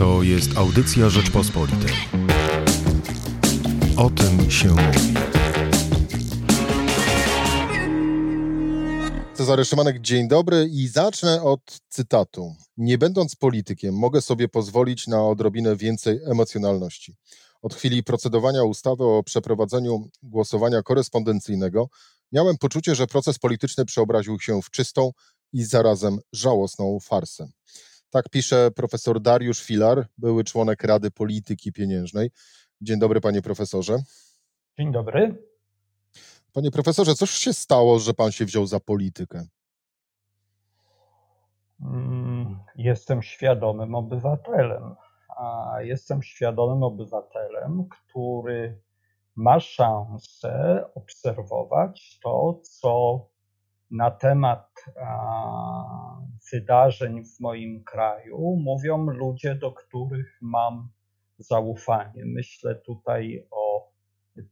To 0.00 0.22
jest 0.22 0.56
audycja 0.56 1.08
Rzeczpospolitej. 1.08 1.94
O 3.96 4.10
tym 4.10 4.50
się 4.50 4.68
mówi. 4.68 5.14
Cezary 9.34 9.64
Szymanek, 9.64 10.00
dzień 10.00 10.28
dobry 10.28 10.68
i 10.72 10.88
zacznę 10.88 11.42
od 11.42 11.60
cytatu. 11.88 12.54
Nie 12.76 12.98
będąc 12.98 13.36
politykiem, 13.36 13.94
mogę 13.94 14.20
sobie 14.20 14.48
pozwolić 14.48 15.06
na 15.06 15.26
odrobinę 15.26 15.76
więcej 15.76 16.20
emocjonalności. 16.24 17.16
Od 17.62 17.74
chwili 17.74 18.02
procedowania 18.02 18.64
ustawy 18.64 19.04
o 19.04 19.22
przeprowadzeniu 19.22 20.08
głosowania 20.22 20.82
korespondencyjnego 20.82 21.88
miałem 22.32 22.58
poczucie, 22.58 22.94
że 22.94 23.06
proces 23.06 23.38
polityczny 23.38 23.84
przeobraził 23.84 24.40
się 24.40 24.62
w 24.62 24.70
czystą 24.70 25.12
i 25.52 25.64
zarazem 25.64 26.18
żałosną 26.32 26.98
farsę. 27.00 27.48
Tak 28.10 28.28
pisze 28.28 28.70
profesor 28.70 29.20
Dariusz 29.20 29.62
Filar, 29.62 30.06
były 30.18 30.44
członek 30.44 30.84
Rady 30.84 31.10
Polityki 31.10 31.72
Pieniężnej. 31.72 32.30
Dzień 32.80 32.98
dobry, 32.98 33.20
panie 33.20 33.42
profesorze. 33.42 33.98
Dzień 34.78 34.92
dobry. 34.92 35.42
Panie 36.52 36.70
profesorze, 36.70 37.14
cóż 37.14 37.30
się 37.30 37.52
stało, 37.52 37.98
że 37.98 38.14
pan 38.14 38.32
się 38.32 38.44
wziął 38.44 38.66
za 38.66 38.80
politykę? 38.80 39.44
Mm, 41.82 42.58
jestem 42.76 43.22
świadomym 43.22 43.94
obywatelem. 43.94 44.94
A 45.36 45.76
jestem 45.80 46.22
świadomym 46.22 46.82
obywatelem, 46.82 47.84
który 47.88 48.80
ma 49.36 49.60
szansę 49.60 50.84
obserwować 50.94 52.18
to, 52.22 52.60
co 52.62 53.20
na 53.90 54.10
temat 54.10 54.69
wydarzeń 56.52 57.24
w 57.24 57.40
moim 57.40 57.84
kraju 57.84 58.56
mówią 58.56 59.06
ludzie, 59.06 59.54
do 59.54 59.72
których 59.72 60.38
mam 60.40 60.88
zaufanie. 61.38 62.22
Myślę 62.26 62.74
tutaj 62.74 63.46
o 63.50 63.90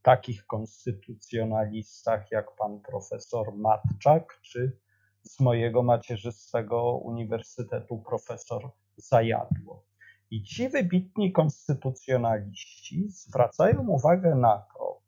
takich 0.03 0.47
konstytucjonalistach 0.47 2.31
jak 2.31 2.57
pan 2.57 2.81
profesor 2.81 3.55
Matczak, 3.57 4.41
czy 4.43 4.79
z 5.23 5.41
mojego 5.41 5.83
macierzystego 5.83 6.93
uniwersytetu 6.93 7.99
profesor 7.99 8.71
Zajadło. 8.97 9.85
I 10.31 10.43
ci 10.43 10.69
wybitni 10.69 11.33
konstytucjonaliści 11.33 13.09
zwracają 13.09 13.89
uwagę 13.89 14.35
na 14.35 14.67
to, 14.75 15.01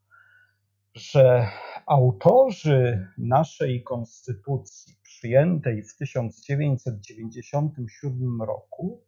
że 0.93 1.47
autorzy 1.85 3.07
naszej 3.17 3.83
konstytucji, 3.83 4.95
przyjętej 5.21 5.83
w 5.83 5.97
1997 5.97 8.41
roku, 8.41 9.03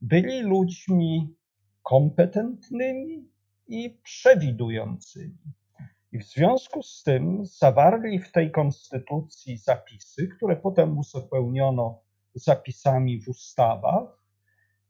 byli 0.00 0.40
ludźmi 0.40 1.36
kompetentnymi 1.82 3.28
i 3.68 4.00
przewidującymi. 4.02 5.38
I 6.12 6.18
w 6.18 6.24
związku 6.24 6.82
z 6.82 7.02
tym 7.02 7.46
zawarli 7.46 8.18
w 8.18 8.32
tej 8.32 8.50
konstytucji 8.50 9.56
zapisy, 9.56 10.28
które 10.36 10.56
potem 10.56 10.98
uzupełniono 10.98 12.02
zapisami 12.34 13.22
w 13.22 13.28
ustawach, 13.28 14.22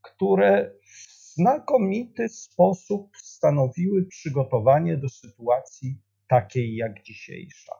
które 0.01 0.71
w 0.83 1.33
znakomity 1.33 2.29
sposób 2.29 3.17
stanowiły 3.17 4.05
przygotowanie 4.05 4.97
do 4.97 5.09
sytuacji 5.09 6.01
takiej 6.27 6.75
jak 6.75 7.03
dzisiejsza. 7.03 7.73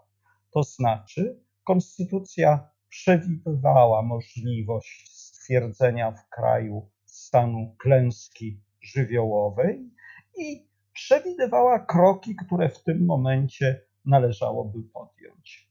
To 0.51 0.63
znaczy, 0.63 1.39
konstytucja 1.63 2.72
przewidywała 2.93 4.01
możliwość 4.01 5.11
stwierdzenia 5.11 6.11
w 6.11 6.29
kraju 6.29 6.89
stanu 7.05 7.75
klęski 7.79 8.61
żywiołowej 8.81 9.89
i 10.37 10.67
przewidywała 10.93 11.79
kroki, 11.79 12.35
które 12.35 12.69
w 12.69 12.83
tym 12.83 13.05
momencie 13.05 13.81
należałoby 14.05 14.83
podjąć. 14.83 15.69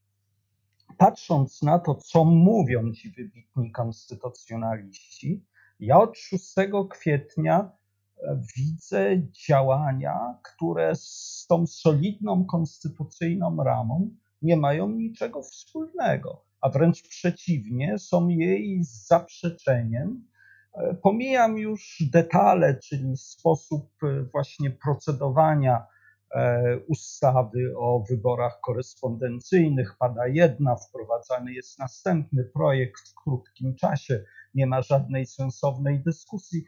Patrząc 0.98 1.62
na 1.62 1.78
to, 1.78 1.94
co 1.94 2.24
mówią 2.24 2.92
ci 2.92 3.10
wybitni 3.10 3.72
konstytucjonaliści, 3.72 5.44
ja 5.80 5.98
od 5.98 6.18
6 6.18 6.54
kwietnia 6.90 7.70
e, 8.16 8.40
widzę 8.56 9.28
działania, 9.48 10.38
które 10.42 10.94
z 10.94 11.46
tą 11.48 11.66
solidną 11.66 12.44
konstytucyjną 12.44 13.56
ramą 13.64 14.10
nie 14.42 14.56
mają 14.56 14.88
niczego 14.88 15.42
wspólnego, 15.42 16.51
a 16.62 16.68
wręcz 16.68 17.08
przeciwnie, 17.08 17.98
są 17.98 18.28
jej 18.28 18.80
zaprzeczeniem 18.84 20.32
E, 20.74 20.94
pomijam 20.94 21.58
już 21.58 22.02
detale, 22.12 22.78
czyli 22.78 23.16
sposób 23.16 23.90
e, 24.02 24.22
właśnie 24.22 24.70
procedowania 24.70 25.86
e, 26.34 26.78
ustawy 26.88 27.74
o 27.78 28.04
wyborach 28.10 28.60
korespondencyjnych. 28.60 29.96
Pada 29.98 30.26
jedna, 30.26 30.76
wprowadzany 30.76 31.52
jest 31.52 31.78
następny 31.78 32.44
projekt 32.44 33.08
w 33.08 33.14
krótkim 33.24 33.74
czasie, 33.74 34.24
nie 34.54 34.66
ma 34.66 34.82
żadnej 34.82 35.26
sensownej 35.26 36.02
dyskusji. 36.02 36.64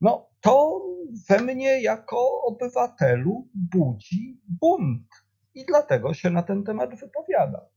No, 0.00 0.28
to 0.40 0.82
we 1.28 1.42
mnie 1.42 1.82
jako 1.82 2.42
obywatelu 2.42 3.48
budzi 3.54 4.40
bunt 4.60 5.08
i 5.54 5.64
dlatego 5.66 6.14
się 6.14 6.30
na 6.30 6.42
ten 6.42 6.64
temat 6.64 7.00
wypowiadam. 7.00 7.71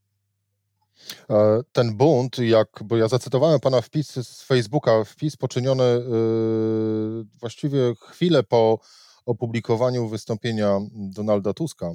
E, 1.29 1.61
ten 1.71 1.97
bunt, 1.97 2.37
jak, 2.37 2.67
bo 2.83 2.97
ja 2.97 3.07
zacytowałem 3.07 3.59
pana 3.59 3.81
wpis 3.81 4.11
z 4.11 4.41
Facebooka, 4.41 5.03
wpis 5.03 5.37
poczyniony 5.37 5.83
yy, 5.83 7.25
właściwie 7.39 7.93
chwilę 7.99 8.43
po 8.43 8.79
opublikowaniu 9.25 10.07
wystąpienia 10.07 10.79
Donalda 10.91 11.53
Tuska. 11.53 11.91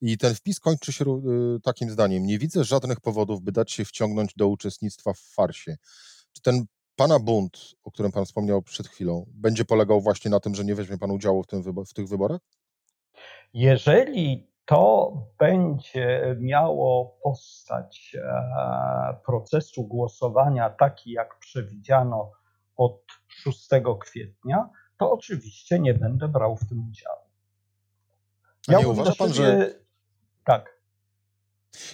I 0.00 0.18
ten 0.18 0.34
wpis 0.34 0.60
kończy 0.60 0.92
się 0.92 1.04
yy, 1.04 1.60
takim 1.62 1.90
zdaniem: 1.90 2.26
Nie 2.26 2.38
widzę 2.38 2.64
żadnych 2.64 3.00
powodów, 3.00 3.42
by 3.42 3.52
dać 3.52 3.72
się 3.72 3.84
wciągnąć 3.84 4.34
do 4.36 4.48
uczestnictwa 4.48 5.12
w 5.12 5.20
farsie. 5.20 5.76
Czy 6.32 6.42
ten 6.42 6.64
pana 6.96 7.18
bunt, 7.18 7.74
o 7.84 7.90
którym 7.90 8.12
pan 8.12 8.24
wspomniał 8.24 8.62
przed 8.62 8.88
chwilą, 8.88 9.26
będzie 9.34 9.64
polegał 9.64 10.00
właśnie 10.00 10.30
na 10.30 10.40
tym, 10.40 10.54
że 10.54 10.64
nie 10.64 10.74
weźmie 10.74 10.98
pan 10.98 11.10
udziału 11.10 11.42
w, 11.42 11.46
tym, 11.46 11.62
w 11.62 11.92
tych 11.94 12.08
wyborach? 12.08 12.40
Jeżeli 13.54 14.49
to 14.64 15.12
będzie 15.38 16.36
miało 16.40 17.18
postać 17.22 18.16
e, 18.18 19.16
procesu 19.26 19.84
głosowania 19.84 20.70
taki, 20.70 21.10
jak 21.10 21.38
przewidziano 21.38 22.32
od 22.76 23.02
6 23.28 23.68
kwietnia, 24.00 24.68
to 24.98 25.12
oczywiście 25.12 25.78
nie 25.78 25.94
będę 25.94 26.28
brał 26.28 26.56
w 26.56 26.68
tym 26.68 26.88
udziału. 26.88 27.20
Ja 28.68 28.78
nie 28.78 28.88
uważa 28.88 29.12
pan, 29.18 29.32
że. 29.32 29.74
Tak. 30.44 30.80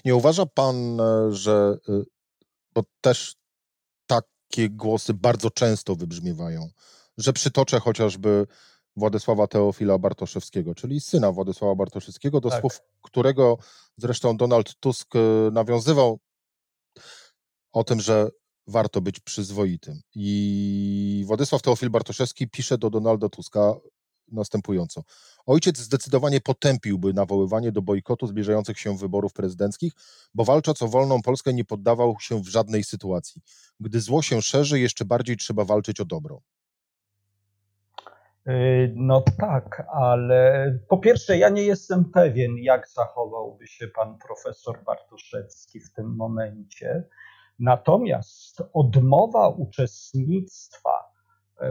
Nie 0.04 0.16
uważa 0.16 0.46
pan, 0.46 1.00
e, 1.00 1.32
że. 1.32 1.76
E, 1.88 1.92
bo 2.74 2.82
też 3.00 3.36
takie 4.06 4.70
głosy 4.70 5.14
bardzo 5.14 5.50
często 5.50 5.94
wybrzmiewają, 5.94 6.68
że 7.18 7.32
przytoczę 7.32 7.80
chociażby 7.80 8.46
Władysława 8.96 9.46
Teofila 9.46 9.98
Bartoszewskiego, 9.98 10.74
czyli 10.74 11.00
syna 11.00 11.32
Władysława 11.32 11.74
Bartoszewskiego, 11.74 12.40
do 12.40 12.50
tak. 12.50 12.60
słów 12.60 12.80
którego 13.02 13.58
zresztą 13.96 14.36
Donald 14.36 14.74
Tusk 14.80 15.16
e, 15.16 15.50
nawiązywał 15.52 16.18
o 17.72 17.84
tym, 17.84 18.00
że 18.00 18.30
warto 18.66 19.00
być 19.00 19.20
przyzwoitym. 19.20 20.00
I 20.14 21.24
Władysław 21.26 21.62
Teofil 21.62 21.90
Bartoszewski 21.90 22.48
pisze 22.48 22.78
do 22.78 22.90
Donalda 22.90 23.28
Tuska 23.28 23.74
następująco. 24.32 25.02
Ojciec 25.46 25.78
zdecydowanie 25.78 26.40
potępiłby 26.40 27.12
nawoływanie 27.12 27.72
do 27.72 27.82
bojkotu 27.82 28.26
zbliżających 28.26 28.78
się 28.78 28.96
wyborów 28.96 29.32
prezydenckich, 29.32 29.92
bo 30.34 30.44
walcząc 30.44 30.82
o 30.82 30.88
wolną 30.88 31.22
Polskę 31.22 31.52
nie 31.52 31.64
poddawał 31.64 32.16
się 32.20 32.42
w 32.42 32.48
żadnej 32.48 32.84
sytuacji. 32.84 33.42
Gdy 33.80 34.00
zło 34.00 34.22
się 34.22 34.42
szerzy, 34.42 34.80
jeszcze 34.80 35.04
bardziej 35.04 35.36
trzeba 35.36 35.64
walczyć 35.64 36.00
o 36.00 36.04
dobro. 36.04 36.40
Y, 38.48 38.92
no 38.96 39.22
tak, 39.38 39.86
ale 39.92 40.72
po 40.88 40.98
pierwsze, 40.98 41.38
ja 41.38 41.48
nie 41.48 41.62
jestem 41.62 42.04
pewien, 42.04 42.58
jak 42.58 42.88
zachowałby 42.88 43.66
się 43.66 43.88
pan 43.88 44.18
profesor 44.18 44.84
Bartoszewski 44.84 45.80
w 45.80 45.92
tym 45.92 46.16
momencie. 46.16 47.04
Natomiast 47.58 48.62
odmowa 48.72 49.48
uczestnictwa 49.48 50.90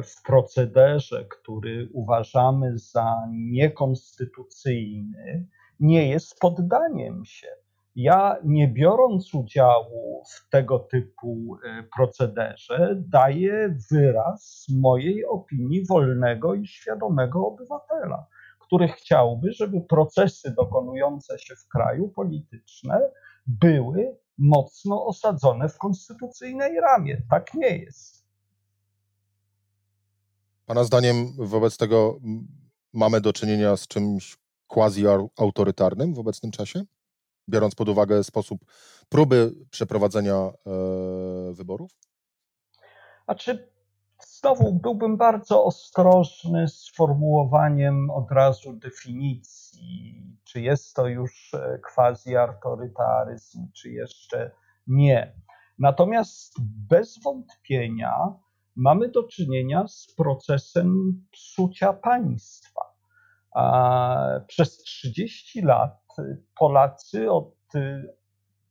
w 0.04 0.24
procederze, 0.24 1.26
który 1.26 1.90
uważamy 1.94 2.78
za 2.78 3.16
niekonstytucyjny, 3.32 5.48
nie 5.80 6.10
jest 6.10 6.40
poddaniem 6.40 7.26
się. 7.26 7.65
Ja, 7.96 8.38
nie 8.44 8.68
biorąc 8.68 9.34
udziału 9.34 10.24
w 10.26 10.50
tego 10.50 10.80
typu 10.80 11.58
e, 11.64 11.84
procederze, 11.96 12.96
daję 13.08 13.76
wyraz 13.92 14.66
mojej 14.70 15.26
opinii 15.26 15.86
wolnego 15.86 16.56
i 16.56 16.68
świadomego 16.68 17.48
obywatela, 17.48 18.28
który 18.60 18.88
chciałby, 18.88 19.54
żeby 19.54 19.82
procesy 19.82 20.54
dokonujące 20.58 21.40
się 21.40 21.56
w 21.56 21.68
kraju 21.68 22.10
polityczne 22.10 23.00
były 23.48 24.18
mocno 24.38 25.06
osadzone 25.06 25.70
w 25.70 25.78
konstytucyjnej 25.78 26.80
ramie. 26.80 27.22
Tak 27.30 27.54
nie 27.54 27.78
jest. 27.78 28.26
Pana 30.66 30.84
zdaniem 30.84 31.16
wobec 31.38 31.78
tego 31.78 32.20
mamy 32.94 33.22
do 33.22 33.34
czynienia 33.34 33.78
z 33.78 33.88
czymś 33.88 34.38
quasi-autorytarnym 34.68 36.14
w 36.14 36.20
obecnym 36.20 36.52
czasie, 36.52 36.86
biorąc 37.50 37.76
pod 37.76 37.90
uwagę 37.90 38.24
sposób 38.24 38.66
próby 39.10 39.52
przeprowadzenia 39.72 40.36
e, 40.36 40.54
wyborów? 41.54 41.92
A 43.28 43.36
czy 43.36 43.72
znowu 44.20 44.74
byłbym 44.74 45.18
bardzo 45.18 45.66
ostrożny 45.66 46.68
z 46.68 46.92
formułowaniem 46.96 48.10
od 48.10 48.32
razu 48.32 48.74
definicji, 48.74 50.24
czy 50.44 50.62
jest 50.62 50.96
to 50.96 51.08
już 51.08 51.54
e, 51.54 51.80
quasi-autorytaryzm, 51.80 53.68
czy 53.74 53.90
jeszcze 53.90 54.52
nie. 54.88 55.34
Natomiast 55.80 56.54
bez 56.90 57.20
wątpienia 57.24 58.14
mamy 58.76 59.10
do 59.10 59.24
czynienia 59.24 59.88
z 59.88 60.08
procesem 60.18 61.22
psucia 61.32 61.94
państwa. 61.94 62.82
Przez 64.48 64.78
30 64.78 65.62
lat 65.62 66.05
Polacy 66.56 67.32
od 67.32 67.56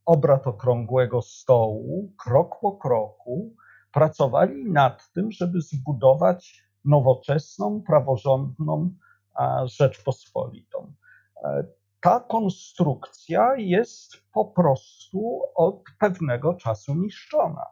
obrad 0.04 0.46
okrągłego 0.46 1.22
stołu, 1.22 2.12
krok 2.18 2.60
po 2.60 2.72
kroku, 2.72 3.54
pracowali 3.92 4.64
nad 4.64 5.12
tym, 5.12 5.32
żeby 5.32 5.60
zbudować 5.60 6.64
nowoczesną, 6.84 7.82
praworządną 7.82 8.94
Rzeczpospolitą. 9.64 10.92
Ta 12.00 12.20
konstrukcja 12.20 13.56
jest 13.56 14.12
po 14.32 14.44
prostu 14.44 15.42
od 15.54 15.82
pewnego 15.98 16.54
czasu 16.54 16.94
niszczona. 16.94 17.66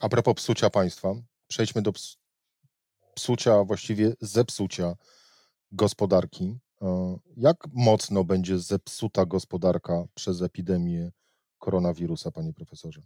A 0.00 0.08
propos 0.08 0.34
psucia 0.34 0.70
państwa, 0.70 1.14
przejdźmy 1.48 1.82
do 1.82 1.92
psucia, 3.14 3.64
właściwie 3.64 4.12
zepsucia 4.20 4.94
gospodarki. 5.74 6.58
E, 6.82 7.16
jak 7.36 7.56
mocno 7.72 8.24
będzie 8.24 8.58
zepsuta 8.58 9.26
gospodarka 9.26 10.04
przez 10.14 10.42
epidemię 10.42 11.10
koronawirusa, 11.58 12.30
panie 12.30 12.52
profesorze? 12.52 13.02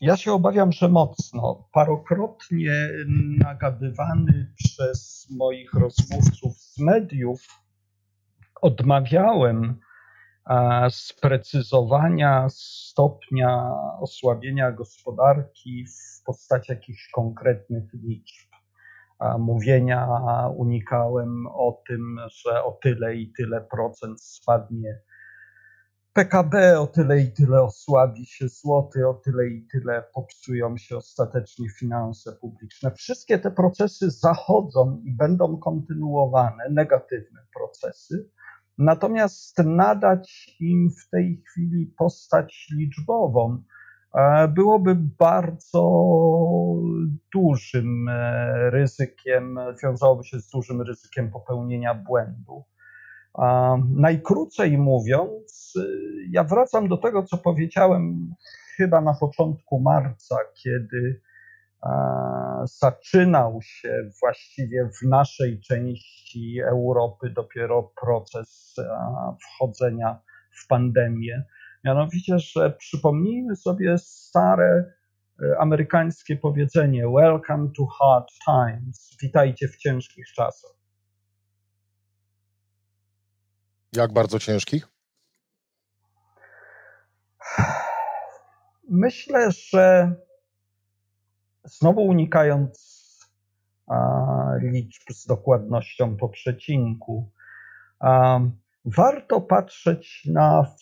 Ja 0.00 0.16
się 0.16 0.32
obawiam, 0.32 0.72
że 0.72 0.88
mocno. 0.88 1.68
Parokrotnie 1.72 2.90
nagadywany 3.38 4.54
przez 4.56 5.28
moich 5.30 5.74
rozmówców 5.74 6.56
z 6.56 6.78
mediów, 6.78 7.64
odmawiałem 8.60 9.80
sprecyzowania 10.90 12.46
stopnia 12.50 13.70
osłabienia 14.00 14.72
gospodarki 14.72 15.86
w 15.86 16.22
postaci 16.24 16.72
jakichś 16.72 17.10
konkretnych 17.10 17.84
liczb. 17.94 18.43
Mówienia 19.38 20.08
unikałem 20.56 21.46
o 21.46 21.82
tym, 21.88 22.20
że 22.28 22.64
o 22.64 22.78
tyle 22.82 23.16
i 23.16 23.32
tyle 23.32 23.60
procent 23.60 24.22
spadnie 24.22 25.00
PKB, 26.12 26.80
o 26.80 26.86
tyle 26.86 27.20
i 27.20 27.32
tyle 27.32 27.62
osłabi 27.62 28.26
się 28.26 28.48
złoty, 28.48 29.08
o 29.08 29.14
tyle 29.14 29.46
i 29.46 29.66
tyle 29.72 30.04
popsują 30.14 30.76
się 30.76 30.96
ostatecznie 30.96 31.70
finanse 31.70 32.32
publiczne. 32.32 32.90
Wszystkie 32.90 33.38
te 33.38 33.50
procesy 33.50 34.10
zachodzą 34.10 35.02
i 35.04 35.12
będą 35.16 35.58
kontynuowane, 35.58 36.64
negatywne 36.70 37.40
procesy, 37.54 38.30
Natomiast 38.78 39.58
nadać 39.58 40.56
im 40.60 40.90
w 40.90 41.10
tej 41.10 41.42
chwili 41.46 41.86
postać 41.86 42.68
liczbową 42.76 43.62
byłoby 44.48 44.94
bardzo 44.94 45.82
dużym 47.34 48.08
e, 48.08 48.70
ryzykiem, 48.70 49.58
wiązałoby 49.82 50.24
się 50.24 50.40
z 50.40 50.50
dużym 50.50 50.82
ryzykiem 50.82 51.30
popełnienia 51.30 51.94
błędu. 51.94 52.64
Najkrócej 53.96 54.78
mówiąc, 54.78 55.74
ja 56.30 56.44
wracam 56.44 56.88
do 56.88 56.96
tego, 56.96 57.22
co 57.22 57.38
powiedziałem 57.38 58.34
chyba 58.76 59.00
na 59.00 59.14
początku 59.14 59.80
marca, 59.80 60.36
kiedy 60.62 61.20
zaczynał 62.64 63.58
się 63.62 64.10
właściwie 64.20 64.90
w 65.00 65.08
naszej 65.08 65.60
części 65.60 66.60
Europy 66.60 67.30
dopiero 67.30 67.92
proces 68.02 68.74
wchodzenia 69.40 70.20
w 70.50 70.66
pandemię. 70.66 71.44
Mianowicie, 71.84 72.38
że 72.38 72.70
przypomnijmy 72.70 73.56
sobie 73.56 73.98
stare 73.98 74.92
e, 75.42 75.58
amerykańskie 75.58 76.36
powiedzenie 76.36 77.04
Welcome 77.08 77.68
to 77.76 77.86
hard 77.86 78.28
times. 78.46 79.16
Witajcie 79.22 79.68
w 79.68 79.76
ciężkich 79.76 80.26
czasach. 80.32 80.70
Jak 83.92 84.12
bardzo 84.12 84.38
ciężkich? 84.38 84.88
Myślę, 88.88 89.52
że 89.52 90.14
Znowu 91.64 92.00
unikając 92.00 92.94
liczb 94.60 95.02
z 95.10 95.26
dokładnością 95.26 96.16
po 96.16 96.28
przecinku, 96.28 97.32
warto 98.84 99.40
patrzeć 99.40 100.22
na 100.26 100.74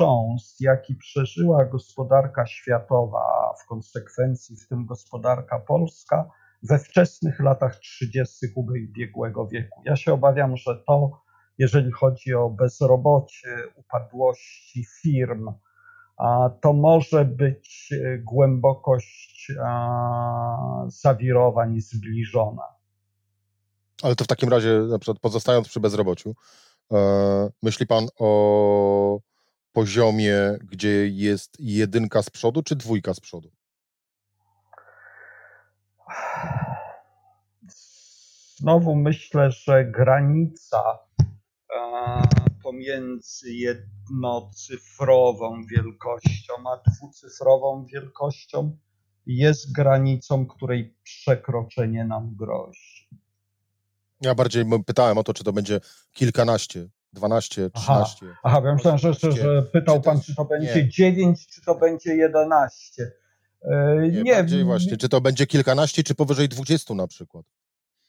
wstrząs, 0.00 0.56
jaki 0.60 0.94
przeżyła 0.94 1.64
gospodarka 1.64 2.46
światowa, 2.46 3.18
a 3.18 3.54
w 3.62 3.66
konsekwencji 3.66 4.56
w 4.56 4.68
tym 4.68 4.86
gospodarka 4.86 5.58
polska 5.58 6.30
we 6.62 6.78
wczesnych 6.78 7.40
latach 7.40 7.76
30. 7.76 8.46
ubiegłego 8.54 9.46
wieku. 9.46 9.82
Ja 9.84 9.96
się 9.96 10.12
obawiam, 10.12 10.56
że 10.56 10.82
to, 10.86 11.10
jeżeli 11.58 11.92
chodzi 11.92 12.34
o 12.34 12.50
bezrobocie, 12.50 13.48
upadłości 13.74 14.84
firm, 15.02 15.52
to 16.60 16.72
może 16.72 17.24
być 17.24 17.92
e, 17.92 18.18
głębokość 18.18 19.52
zawirowań 20.86 21.80
zbliżona. 21.80 22.62
Ale 24.02 24.16
to 24.16 24.24
w 24.24 24.28
takim 24.28 24.48
razie, 24.48 24.80
na 24.90 24.98
przykład 24.98 25.18
pozostając 25.18 25.68
przy 25.68 25.80
bezrobociu, 25.80 26.34
e, 26.92 27.50
myśli 27.62 27.86
Pan 27.86 28.06
o 28.18 29.20
poziomie, 29.72 30.58
gdzie 30.62 31.08
jest 31.08 31.56
jedynka 31.60 32.22
z 32.22 32.30
przodu, 32.30 32.62
czy 32.62 32.76
dwójka 32.76 33.14
z 33.14 33.20
przodu? 33.20 33.50
Znowu 38.56 38.94
myślę, 38.94 39.50
że 39.50 39.84
granica 39.84 40.98
pomiędzy 42.62 43.52
jednocyfrową 43.52 45.66
wielkością 45.66 46.54
a 46.54 46.90
dwucyfrową 46.90 47.86
wielkością 47.86 48.78
jest 49.26 49.72
granicą, 49.72 50.46
której 50.46 50.96
przekroczenie 51.02 52.04
nam 52.04 52.36
grozi. 52.36 53.08
Ja 54.20 54.34
bardziej 54.34 54.64
pytałem 54.86 55.18
o 55.18 55.24
to, 55.24 55.34
czy 55.34 55.44
to 55.44 55.52
będzie 55.52 55.80
kilkanaście, 56.12 56.88
dwanaście, 57.12 57.70
trzynaście. 57.70 58.26
Aha, 58.26 58.38
aha 58.42 58.62
ja 58.64 58.74
myślałem, 58.74 58.98
że, 58.98 59.14
że, 59.14 59.32
że 59.32 59.62
pytał 59.62 60.00
pan, 60.00 60.20
czy 60.20 60.34
to 60.34 60.44
będzie 60.44 60.88
dziewięć, 60.88 61.46
czy 61.46 61.62
to 61.62 61.74
będzie 61.74 62.14
jedenaście. 62.14 63.12
Nie, 64.12 64.22
nie, 64.22 64.34
bardziej 64.34 64.64
właśnie, 64.64 64.96
czy 64.96 65.08
to 65.08 65.20
będzie 65.20 65.46
kilkanaście, 65.46 66.02
czy 66.02 66.14
powyżej 66.14 66.48
dwudziestu 66.48 66.94
na 66.94 67.06
przykład. 67.06 67.46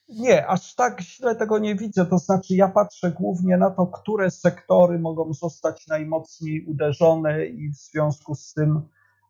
Nie, 0.09 0.47
aż 0.47 0.75
tak 0.75 1.01
źle 1.01 1.35
tego 1.35 1.59
nie 1.59 1.75
widzę. 1.75 2.05
To 2.05 2.17
znaczy, 2.17 2.55
ja 2.55 2.67
patrzę 2.67 3.11
głównie 3.11 3.57
na 3.57 3.69
to, 3.69 3.87
które 3.87 4.31
sektory 4.31 4.99
mogą 4.99 5.33
zostać 5.33 5.87
najmocniej 5.87 6.65
uderzone 6.65 7.45
i 7.45 7.69
w 7.69 7.75
związku 7.75 8.35
z 8.35 8.53
tym 8.53 8.81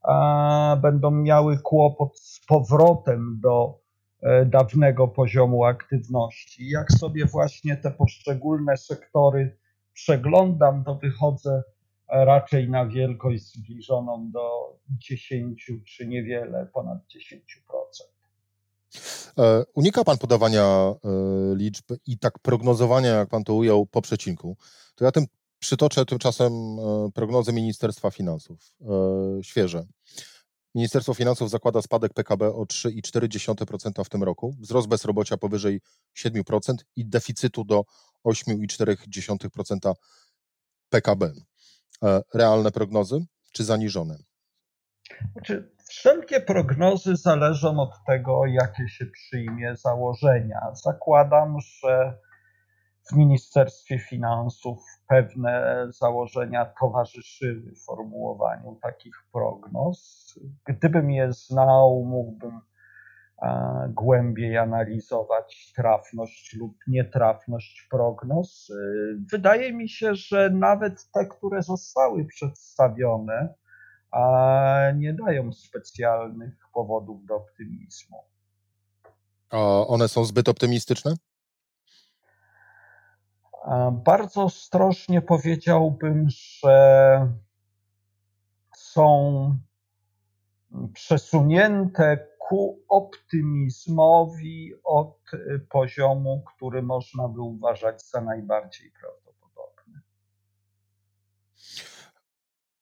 a, 0.04 0.78
będą 0.82 1.12
miały 1.12 1.60
kłopot 1.60 2.20
z 2.20 2.46
powrotem 2.48 3.40
do 3.44 3.80
e, 4.22 4.46
dawnego 4.46 5.08
poziomu 5.08 5.66
aktywności. 5.66 6.70
Jak 6.70 6.92
sobie 6.92 7.26
właśnie 7.26 7.78
te 7.78 7.92
poszczególne 7.92 8.78
sektory 8.78 9.58
przeglądam, 10.04 10.84
to 10.84 10.96
wychodzę 10.96 11.64
raczej 12.10 12.70
na 12.70 12.86
wielkość 12.86 13.44
zbliżoną 13.44 14.32
do 14.32 14.78
10 14.90 15.72
czy 15.86 16.08
niewiele 16.08 16.68
ponad 16.74 16.98
10%. 17.16 17.38
E, 19.38 19.64
unika 19.74 20.04
pan 20.04 20.18
podawania 20.18 20.64
e, 20.64 20.96
liczb 21.56 21.86
i 22.08 22.18
tak 22.18 22.40
prognozowania, 22.40 23.10
jak 23.10 23.30
pan 23.30 23.44
to 23.44 23.54
ujął, 23.54 23.86
po 23.86 24.02
przecinku. 24.02 24.58
To 24.96 25.06
ja 25.06 25.12
tym 25.12 25.26
przytoczę 25.60 26.06
tymczasem 26.06 26.54
e, 26.54 27.12
prognozy 27.14 27.54
Ministerstwa 27.54 28.12
Finansów, 28.12 28.76
świeże. 29.42 29.86
Ministerstwo 30.76 31.14
Finansów 31.14 31.50
zakłada 31.50 31.82
spadek 31.82 32.14
PKB 32.14 32.48
o 32.48 32.64
3,4% 32.64 34.04
w 34.06 34.10
tym 34.10 34.24
roku, 34.24 34.56
wzrost 34.60 34.88
bezrobocia 34.88 35.38
powyżej 35.38 35.82
7% 36.18 36.76
i 36.96 37.06
deficytu 37.06 37.64
do 37.64 37.84
8,4% 38.26 39.94
PKB. 40.90 41.32
Realne 42.34 42.72
prognozy 42.72 43.26
czy 43.54 43.64
zaniżone? 43.64 44.18
Znaczy, 45.34 45.72
Wszelkie 45.92 46.42
prognozy 46.42 47.16
zależą 47.16 47.80
od 47.80 48.04
tego, 48.08 48.46
jakie 48.46 48.90
się 48.90 49.06
przyjmie 49.06 49.76
założenia. 49.76 50.60
Zakładam, 50.74 51.60
że 51.60 52.18
w 53.12 53.16
Ministerstwie 53.16 54.00
Finansów 54.00 54.80
pewne 55.08 55.86
założenia 55.90 56.74
towarzyszyły 56.80 57.74
formułowaniu 57.86 58.80
takich 58.82 59.16
prognoz. 59.32 60.34
Gdybym 60.66 61.12
je 61.12 61.34
znał, 61.34 62.06
mógłbym 62.06 62.56
e, 62.56 62.62
głębiej 63.90 64.58
analizować 64.58 65.74
trafność 65.76 66.54
lub 66.54 66.78
nietrafność 66.88 67.88
prognoz. 67.92 68.70
E, 68.70 68.76
wydaje 69.32 69.74
mi 69.74 69.90
się, 69.90 70.16
że 70.16 70.50
nawet 70.50 71.12
te, 71.12 71.26
które 71.26 71.64
zostały 71.64 72.26
przedstawione, 72.26 73.54
nie 74.96 75.14
dają 75.14 75.54
specjalnych 75.54 76.54
powodów 76.74 77.26
do 77.26 77.36
optymizmu. 77.36 78.18
A 79.50 79.58
one 79.88 80.08
są 80.08 80.26
zbyt 80.26 80.50
optymistyczne? 80.50 81.14
Bardzo 83.92 84.44
ostrożnie 84.44 85.22
powiedziałbym, 85.22 86.28
że 86.30 87.28
są 88.76 89.58
przesunięte 90.94 92.31
ku 92.48 92.84
optymizmowi 92.90 94.74
od 94.84 95.18
poziomu, 95.70 96.44
który 96.56 96.82
można 96.82 97.28
by 97.28 97.42
uważać 97.42 98.10
za 98.10 98.22
najbardziej 98.22 98.92
prawdopodobny. 98.92 100.02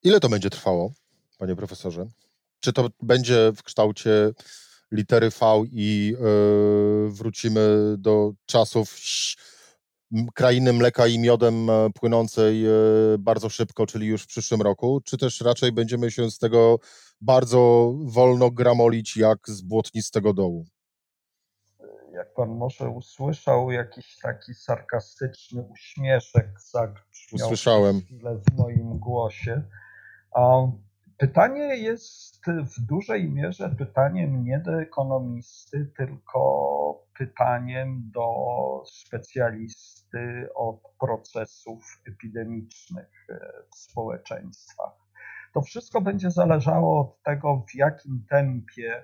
Ile 0.04 0.20
to 0.20 0.30
będzie 0.30 0.50
trwało, 0.50 0.92
panie 1.38 1.56
profesorze? 1.56 2.08
Czy 2.60 2.74
to 2.74 2.90
będzie 3.02 3.52
w 3.56 3.64
kształcie 3.64 4.32
litery 4.92 5.30
V 5.30 5.64
i 5.72 6.16
yy, 6.20 7.10
wrócimy 7.12 7.96
do 7.98 8.32
czasów 8.46 8.96
krainy 10.34 10.74
mleka 10.74 11.08
i 11.08 11.20
miodem 11.20 11.70
e, 11.70 11.90
płynącej 11.90 12.66
e, 12.66 12.72
bardzo 13.20 13.50
szybko, 13.50 13.86
czyli 13.86 14.08
już 14.08 14.24
w 14.24 14.28
przyszłym 14.28 14.62
roku, 14.62 15.02
czy 15.02 15.18
też 15.18 15.42
raczej 15.42 15.72
będziemy 15.72 16.12
się 16.12 16.32
z 16.32 16.38
tego 16.38 16.80
bardzo 17.22 17.94
wolno 18.06 18.52
gramolić 18.52 19.18
jak 19.18 19.50
z 19.50 19.62
błotnistego 19.62 20.34
dołu? 20.34 20.66
Jak 22.14 22.34
pan 22.34 22.50
może 22.50 22.90
usłyszał, 22.90 23.72
jakiś 23.72 24.18
taki 24.22 24.54
sarkastyczny 24.54 25.62
uśmieszek 25.62 26.48
zagrzmiał 26.72 27.46
Usłyszałem. 27.46 28.02
chwilę 28.02 28.42
w 28.50 28.58
moim 28.58 29.00
głosie. 29.00 29.64
Pytanie 31.20 31.76
jest 31.76 32.46
w 32.46 32.86
dużej 32.86 33.32
mierze 33.32 33.70
pytaniem 33.70 34.44
nie 34.44 34.60
do 34.60 34.82
ekonomisty, 34.82 35.92
tylko 35.98 36.40
pytaniem 37.18 38.12
do 38.14 38.28
specjalisty 38.86 40.50
od 40.56 40.82
procesów 41.00 42.02
epidemicznych 42.08 43.28
w 43.72 43.76
społeczeństwach. 43.76 44.94
To 45.54 45.62
wszystko 45.62 46.02
będzie 46.02 46.32
zależało 46.32 47.02
od 47.02 47.24
tego, 47.24 47.66
w 47.70 47.76
jakim 47.76 48.26
tempie 48.30 49.04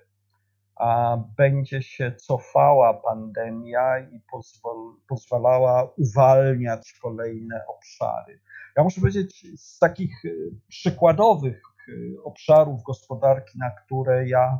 będzie 1.37 1.81
się 1.81 2.15
cofała 2.15 2.93
pandemia 2.93 3.99
i 3.99 4.21
pozwalała 5.07 5.93
uwalniać 5.97 6.93
kolejne 7.01 7.65
obszary. 7.67 8.41
Ja 8.77 8.83
muszę 8.83 9.01
powiedzieć, 9.01 9.47
z 9.61 9.79
takich 9.79 10.23
przykładowych 10.67 11.61
Y, 11.61 11.74
obszarów 12.23 12.83
gospodarki, 12.83 13.59
na 13.59 13.71
które 13.71 14.27
ja 14.27 14.59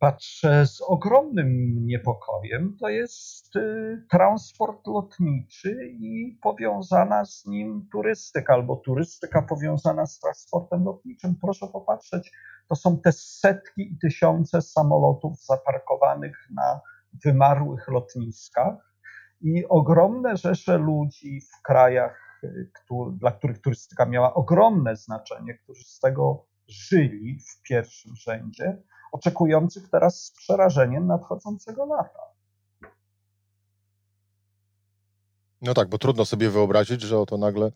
patrzę 0.00 0.66
z 0.66 0.80
ogromnym 0.80 1.76
niepokojem, 1.86 2.76
to 2.80 2.88
jest 2.88 3.56
y, 3.56 4.04
transport 4.10 4.86
lotniczy 4.86 5.76
i 5.90 6.38
powiązana 6.42 7.24
z 7.24 7.46
nim 7.46 7.88
turystyka, 7.92 8.54
albo 8.54 8.76
turystyka 8.76 9.42
powiązana 9.42 10.06
z 10.06 10.20
transportem 10.20 10.84
lotniczym. 10.84 11.36
Proszę 11.40 11.66
popatrzeć, 11.72 12.32
to 12.68 12.74
są 12.76 13.00
te 13.00 13.12
setki 13.12 13.92
i 13.92 13.98
tysiące 13.98 14.62
samolotów 14.62 15.44
zaparkowanych 15.44 16.36
na 16.54 16.80
wymarłych 17.24 17.88
lotniskach 17.88 18.74
i 19.40 19.64
ogromne 19.68 20.36
rzesze 20.36 20.78
ludzi 20.78 21.40
w 21.40 21.62
krajach 21.62 22.29
dla 23.12 23.32
których 23.32 23.60
turystyka 23.60 24.06
miała 24.06 24.34
ogromne 24.34 24.96
znaczenie, 24.96 25.54
którzy 25.54 25.84
z 25.84 25.98
tego 25.98 26.46
żyli 26.68 27.38
w 27.40 27.62
pierwszym 27.62 28.16
rzędzie, 28.16 28.82
oczekujących 29.12 29.90
teraz 29.90 30.24
z 30.24 30.32
przerażeniem 30.32 31.06
nadchodzącego 31.06 31.86
lata. 31.86 32.20
No 35.62 35.74
tak, 35.74 35.88
bo 35.88 35.98
trudno 35.98 36.24
sobie 36.24 36.50
wyobrazić, 36.50 37.02
że 37.02 37.18
oto 37.18 37.38
nagle 37.38 37.72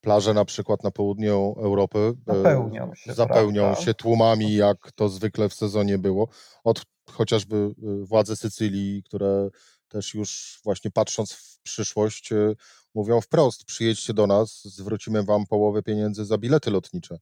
plaże 0.00 0.34
na 0.34 0.44
przykład 0.44 0.84
na 0.84 0.90
południu 0.90 1.54
Europy 1.58 1.98
e, 2.28 2.34
zapełnią 2.34 2.94
się, 2.94 3.14
zapełnią 3.14 3.74
się 3.74 3.94
tłumami, 3.94 4.54
jak 4.54 4.92
to 4.92 5.08
zwykle 5.08 5.48
w 5.48 5.54
sezonie 5.54 5.98
było. 5.98 6.28
Od 6.64 6.82
chociażby 7.10 7.56
e, 7.56 8.04
władze 8.04 8.36
Sycylii, 8.36 9.02
które 9.02 9.48
też 9.88 10.14
już 10.14 10.60
właśnie 10.64 10.90
patrząc 10.90 11.32
w 11.32 11.60
przyszłość 11.62 12.32
e, 12.32 12.54
mówią 12.94 13.20
wprost: 13.20 13.64
przyjedźcie 13.64 14.14
do 14.14 14.26
nas, 14.26 14.64
zwrócimy 14.64 15.22
wam 15.22 15.46
połowę 15.46 15.82
pieniędzy 15.82 16.24
za 16.24 16.38
bilety 16.38 16.70
lotnicze. 16.70 17.18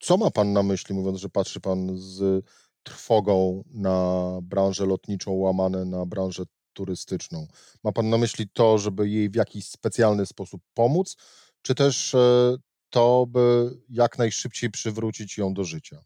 Co 0.00 0.16
ma 0.16 0.30
pan 0.30 0.52
na 0.52 0.62
myśli, 0.62 0.94
mówiąc, 0.94 1.18
że 1.18 1.28
patrzy 1.28 1.60
pan 1.60 1.96
z 1.96 2.44
trwogą 2.82 3.64
na 3.70 4.28
branżę 4.42 4.86
lotniczą, 4.86 5.32
łamane 5.32 5.84
na 5.84 6.06
branżę 6.06 6.42
turystyczną? 6.72 7.46
Ma 7.84 7.92
pan 7.92 8.10
na 8.10 8.18
myśli 8.18 8.48
to, 8.52 8.78
żeby 8.78 9.08
jej 9.08 9.30
w 9.30 9.34
jakiś 9.34 9.68
specjalny 9.68 10.26
sposób 10.26 10.62
pomóc, 10.74 11.16
czy 11.62 11.74
też 11.74 12.14
e, 12.14 12.56
to, 12.90 13.26
by 13.26 13.70
jak 13.88 14.18
najszybciej 14.18 14.70
przywrócić 14.70 15.38
ją 15.38 15.54
do 15.54 15.64
życia? 15.64 16.04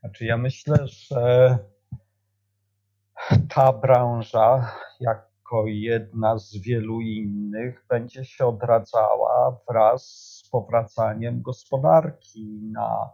Znaczy, 0.00 0.24
ja 0.24 0.36
myślę, 0.36 0.76
że 0.88 1.58
ta 3.54 3.72
branża, 3.72 4.72
jak 5.00 5.31
jedna 5.66 6.38
z 6.38 6.56
wielu 6.56 7.00
innych 7.00 7.84
będzie 7.88 8.24
się 8.24 8.46
odradzała 8.46 9.56
wraz 9.68 10.02
z 10.44 10.50
powracaniem 10.50 11.42
gospodarki 11.42 12.60
na 12.72 13.10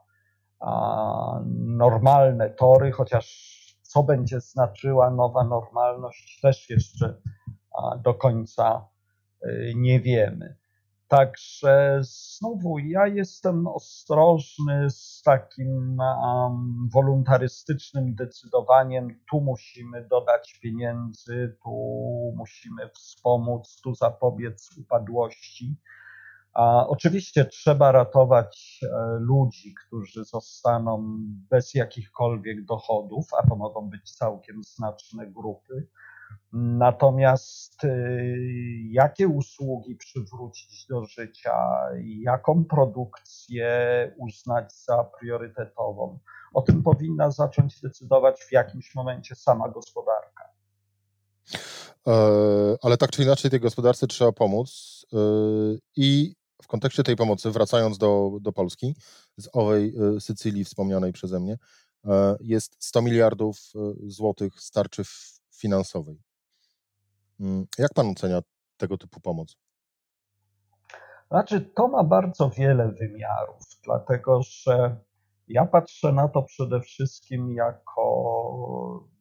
normalne 1.56 2.50
tory, 2.50 2.92
chociaż 2.92 3.58
co 3.82 4.02
będzie 4.02 4.40
znaczyła 4.40 5.10
nowa 5.10 5.44
normalność, 5.44 6.40
też 6.40 6.70
jeszcze 6.70 7.20
do 8.02 8.14
końca 8.14 8.88
y, 9.44 9.72
nie 9.76 10.00
wiemy. 10.00 10.57
Także 11.08 12.00
znowu 12.00 12.78
ja 12.78 13.06
jestem 13.06 13.66
ostrożny 13.66 14.90
z 14.90 15.22
takim 15.24 15.98
um, 16.00 16.88
wolontarystycznym 16.94 18.14
decydowaniem, 18.14 19.20
tu 19.30 19.40
musimy 19.40 20.08
dodać 20.08 20.58
pieniędzy, 20.62 21.56
tu 21.62 21.72
musimy 22.36 22.88
wspomóc, 22.88 23.80
tu 23.84 23.94
zapobiec 23.94 24.78
upadłości. 24.78 25.76
A 26.54 26.86
oczywiście 26.86 27.44
trzeba 27.44 27.92
ratować 27.92 28.80
e, 28.82 28.88
ludzi, 29.20 29.74
którzy 29.86 30.24
zostaną 30.24 31.18
bez 31.50 31.74
jakichkolwiek 31.74 32.64
dochodów, 32.64 33.26
a 33.38 33.48
to 33.48 33.56
mogą 33.56 33.90
być 33.90 34.16
całkiem 34.16 34.62
znaczne 34.62 35.26
grupy 35.26 35.88
Natomiast 36.52 37.84
y, 37.84 37.88
jakie 38.90 39.28
usługi 39.28 39.96
przywrócić 39.96 40.86
do 40.86 41.04
życia, 41.04 41.54
jaką 42.02 42.64
produkcję 42.64 43.68
uznać 44.16 44.84
za 44.84 45.04
priorytetową, 45.04 46.18
o 46.54 46.62
tym 46.62 46.82
powinna 46.82 47.30
zacząć 47.30 47.80
decydować 47.80 48.40
w 48.40 48.52
jakimś 48.52 48.94
momencie 48.94 49.34
sama 49.34 49.68
gospodarka. 49.68 50.44
E, 52.08 52.76
ale 52.82 52.96
tak 52.96 53.10
czy 53.10 53.22
inaczej, 53.22 53.50
tej 53.50 53.60
gospodarce 53.60 54.06
trzeba 54.06 54.32
pomóc. 54.32 54.70
E, 55.12 55.16
I 55.96 56.34
w 56.62 56.66
kontekście 56.66 57.02
tej 57.02 57.16
pomocy, 57.16 57.50
wracając 57.50 57.98
do, 57.98 58.30
do 58.40 58.52
Polski, 58.52 58.94
z 59.36 59.48
owej 59.52 59.94
e, 60.16 60.20
Sycylii 60.20 60.64
wspomnianej 60.64 61.12
przeze 61.12 61.40
mnie, 61.40 61.56
jest 62.40 62.76
100 62.78 63.02
miliardów 63.02 63.58
złotych 64.06 64.60
starczy 64.60 65.02
finansowej. 65.58 66.22
Mm, 67.40 67.66
jak 67.78 67.94
pan 67.94 68.10
ocenia 68.10 68.40
tego 68.76 68.98
typu 68.98 69.20
pomoc? 69.20 69.56
Znaczy, 71.30 71.60
to 71.60 71.88
ma 71.88 72.04
bardzo 72.04 72.50
wiele 72.50 72.92
wymiarów, 72.92 73.62
dlatego 73.84 74.40
że 74.42 74.96
ja 75.48 75.66
patrzę 75.66 76.12
na 76.12 76.28
to 76.28 76.42
przede 76.42 76.80
wszystkim 76.80 77.52
jako 77.52 78.04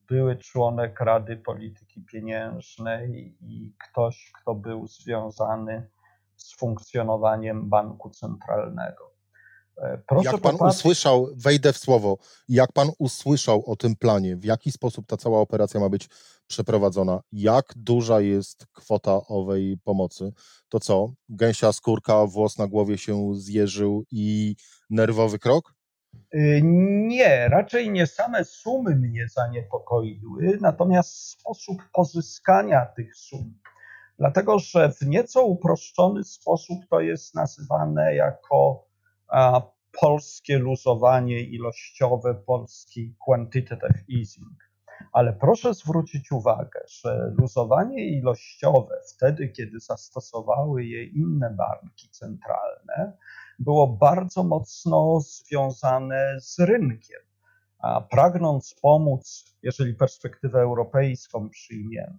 były 0.08 0.36
członek 0.36 1.00
Rady 1.00 1.38
Polityki 1.38 2.02
Pieniężnej 2.02 3.38
i 3.42 3.76
ktoś, 3.90 4.32
kto 4.42 4.56
był 4.56 4.88
związany 4.88 5.90
z 6.36 6.56
funkcjonowaniem 6.56 7.70
banku 7.70 8.10
centralnego. 8.10 9.17
E, 9.78 9.98
proszę 10.08 10.32
jak 10.32 10.42
pan 10.42 10.52
popatrzeć... 10.52 10.80
usłyszał, 10.80 11.28
wejdę 11.36 11.74
w 11.74 11.78
słowo, 11.78 12.18
jak 12.50 12.72
pan 12.72 12.90
usłyszał 13.00 13.64
o 13.66 13.76
tym 13.76 13.96
planie, 13.96 14.36
w 14.36 14.46
jaki 14.46 14.72
sposób 14.72 15.08
ta 15.08 15.18
cała 15.18 15.40
operacja 15.40 15.80
ma 15.80 15.90
być 15.90 16.10
przeprowadzona, 16.48 17.22
jak 17.32 17.74
duża 17.76 18.22
jest 18.22 18.66
kwota 18.74 19.22
owej 19.28 19.78
pomocy, 19.84 20.34
to 20.70 20.80
co, 20.80 21.14
gęsia 21.30 21.72
skórka, 21.72 22.26
włos 22.26 22.58
na 22.58 22.68
głowie 22.68 22.98
się 22.98 23.36
zjeżył 23.36 24.04
i 24.12 24.56
nerwowy 24.90 25.40
krok? 25.40 25.74
Y, 26.36 26.62
nie, 27.08 27.50
raczej 27.50 27.92
nie 27.92 28.08
same 28.08 28.46
sumy 28.46 28.96
mnie 28.96 29.28
zaniepokoiły, 29.30 30.58
natomiast 30.62 31.30
sposób 31.30 31.78
pozyskania 31.94 32.86
tych 32.86 33.16
sum. 33.16 33.60
Dlatego, 34.20 34.60
że 34.60 34.92
w 34.92 35.02
nieco 35.02 35.44
uproszczony 35.44 36.24
sposób 36.24 36.80
to 36.90 37.00
jest 37.00 37.36
nazywane 37.36 38.16
jako 38.16 38.87
polskie 40.02 40.58
luzowanie 40.58 41.40
ilościowe, 41.40 42.36
polski 42.36 43.16
quantitative 43.26 44.04
easing. 44.20 44.68
Ale 45.14 45.34
proszę 45.34 45.74
zwrócić 45.74 46.32
uwagę, 46.32 46.80
że 46.88 47.34
luzowanie 47.38 48.06
ilościowe, 48.06 48.96
wtedy 49.16 49.50
kiedy 49.50 49.80
zastosowały 49.80 50.86
je 50.86 51.04
inne 51.04 51.56
banki 51.58 52.10
centralne, 52.10 53.18
było 53.60 53.88
bardzo 53.88 54.44
mocno 54.44 55.20
związane 55.20 56.36
z 56.40 56.60
rynkiem. 56.60 57.22
A 57.80 58.02
pragnąc 58.02 58.76
pomóc, 58.82 59.56
jeżeli 59.64 59.94
perspektywę 59.94 60.60
europejską 60.60 61.50
przyjmiemy, 61.50 62.18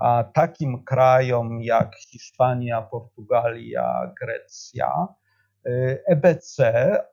a 0.00 0.24
takim 0.24 0.84
krajom 0.84 1.62
jak 1.62 1.96
Hiszpania, 1.96 2.82
Portugalia, 2.82 4.14
Grecja, 4.20 5.08
EBC 6.06 6.56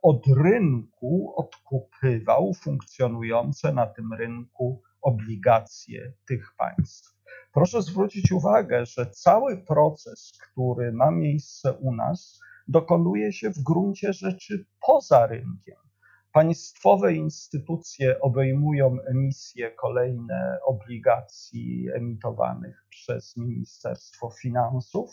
od 0.01 0.27
rynku 0.27 1.33
odkupywał 1.36 2.53
funkcjonujące 2.53 3.74
na 3.74 3.88
tym 3.88 4.13
rynku 4.13 4.81
obligacje 5.01 6.13
tych 6.27 6.53
państw. 6.57 7.13
Proszę 7.53 7.81
zwrócić 7.81 8.31
uwagę, 8.31 8.86
że 8.86 9.05
cały 9.05 9.57
proces, 9.57 10.31
który 10.51 10.91
ma 10.91 11.12
miejsce 11.12 11.74
u 11.74 11.95
nas, 11.95 12.39
dokonuje 12.67 13.33
się 13.33 13.50
w 13.50 13.63
gruncie 13.63 14.13
rzeczy 14.13 14.65
poza 14.88 15.27
rynkiem. 15.27 15.83
Państwowe 16.34 17.13
instytucje 17.13 18.20
obejmują 18.22 18.98
emisje 19.08 19.72
kolejne 19.72 20.60
obligacji 20.66 21.88
emitowanych 21.94 22.86
przez 22.90 23.38
Ministerstwo 23.38 24.30
Finansów, 24.30 25.12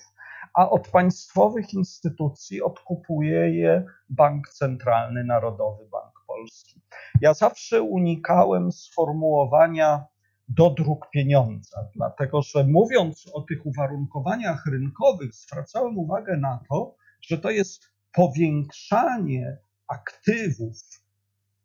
a 0.55 0.71
od 0.71 0.89
państwowych 0.89 1.75
instytucji 1.75 2.63
odkupuje 2.63 3.55
je 3.55 3.85
Bank 4.09 4.49
Centralny, 4.49 5.25
Narodowy 5.25 5.89
Bank 5.89 6.13
Polski. 6.27 6.81
Ja 7.21 7.35
zawsze 7.35 7.83
unikałem 7.83 8.73
sformułowania 8.73 10.05
dodruk 10.49 11.11
pieniądza, 11.11 11.89
dlatego 11.95 12.43
że 12.43 12.65
mówiąc 12.65 13.31
o 13.33 13.41
tych 13.41 13.67
uwarunkowaniach 13.67 14.67
rynkowych, 14.67 15.35
zwracałem 15.35 15.99
uwagę 15.99 16.37
na 16.37 16.61
to, 16.69 16.97
że 17.21 17.39
to 17.39 17.51
jest 17.51 17.85
powiększanie 18.13 19.59
aktywów 19.89 21.00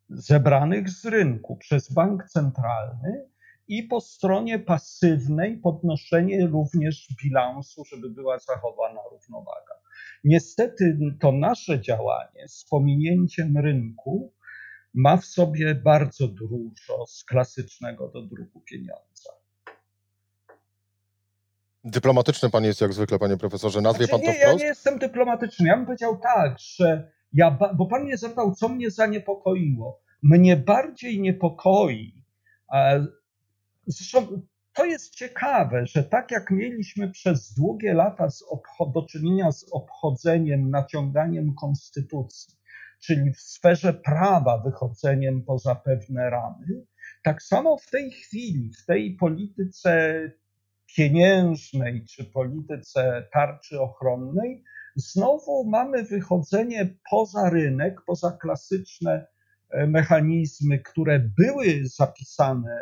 zebranych 0.09 0.89
z 0.89 1.05
rynku 1.05 1.57
przez 1.57 1.93
bank 1.93 2.23
centralny 2.29 3.29
i 3.67 3.83
po 3.83 4.01
stronie 4.01 4.59
pasywnej 4.59 5.57
podnoszenie 5.57 6.47
również 6.47 7.07
bilansu, 7.23 7.85
żeby 7.85 8.09
była 8.09 8.39
zachowana 8.39 9.01
równowaga. 9.11 9.73
Niestety 10.23 10.97
to 11.19 11.31
nasze 11.31 11.81
działanie 11.81 12.47
z 12.47 12.65
pominięciem 12.65 13.57
rynku 13.57 14.33
ma 14.93 15.17
w 15.17 15.25
sobie 15.25 15.75
bardzo 15.75 16.27
dużo 16.27 17.07
z 17.07 17.23
klasycznego 17.23 18.07
do 18.07 18.21
druku 18.21 18.61
pieniądza. 18.61 19.29
Dyplomatyczny 21.83 22.49
pan 22.49 22.63
jest 22.63 22.81
jak 22.81 22.93
zwykle, 22.93 23.19
panie 23.19 23.37
profesorze. 23.37 23.81
Nazwie 23.81 24.05
znaczy, 24.05 24.11
pan 24.11 24.21
to 24.21 24.27
nie, 24.27 24.33
wprost? 24.33 24.59
Ja 24.59 24.63
nie 24.63 24.65
jestem 24.65 24.99
dyplomatyczny. 24.99 25.67
Ja 25.67 25.77
bym 25.77 25.85
powiedział 25.85 26.17
tak, 26.17 26.59
że 26.59 27.11
ja, 27.35 27.57
bo 27.75 27.85
pan 27.85 28.03
mnie 28.03 28.17
zapytał, 28.17 28.55
co 28.55 28.69
mnie 28.69 28.91
zaniepokoiło. 28.91 30.01
Mnie 30.23 30.57
bardziej 30.57 31.21
niepokoi 31.21 32.23
e, 32.73 33.05
Zresztą 33.87 34.41
to 34.73 34.85
jest 34.85 35.15
ciekawe, 35.15 35.85
że 35.87 36.03
tak 36.03 36.31
jak 36.31 36.51
mieliśmy 36.51 37.11
przez 37.11 37.53
długie 37.53 37.93
lata 37.93 38.27
do 38.93 39.05
czynienia 39.05 39.51
z 39.51 39.65
obchodzeniem, 39.71 40.69
naciąganiem 40.69 41.55
konstytucji, 41.55 42.55
czyli 42.99 43.33
w 43.33 43.39
sferze 43.39 43.93
prawa 43.93 44.57
wychodzeniem 44.57 45.43
poza 45.43 45.75
pewne 45.75 46.29
ramy, 46.29 46.85
tak 47.23 47.43
samo 47.43 47.77
w 47.77 47.89
tej 47.89 48.11
chwili, 48.11 48.71
w 48.83 48.85
tej 48.85 49.15
polityce 49.15 50.21
pieniężnej 50.95 52.05
czy 52.05 52.25
polityce 52.25 53.27
tarczy 53.33 53.81
ochronnej, 53.81 54.63
znowu 54.95 55.65
mamy 55.69 56.03
wychodzenie 56.03 56.95
poza 57.09 57.49
rynek, 57.49 58.01
poza 58.05 58.31
klasyczne 58.31 59.27
e, 59.69 59.87
mechanizmy, 59.87 60.79
które 60.79 61.19
były 61.19 61.65
zapisane 61.83 62.79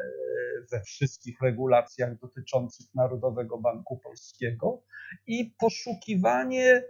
we 0.71 0.81
wszystkich 0.81 1.41
regulacjach 1.41 2.19
dotyczących 2.19 2.95
Narodowego 2.95 3.57
Banku 3.57 3.97
Polskiego 3.97 4.83
i 5.27 5.55
poszukiwanie 5.59 6.83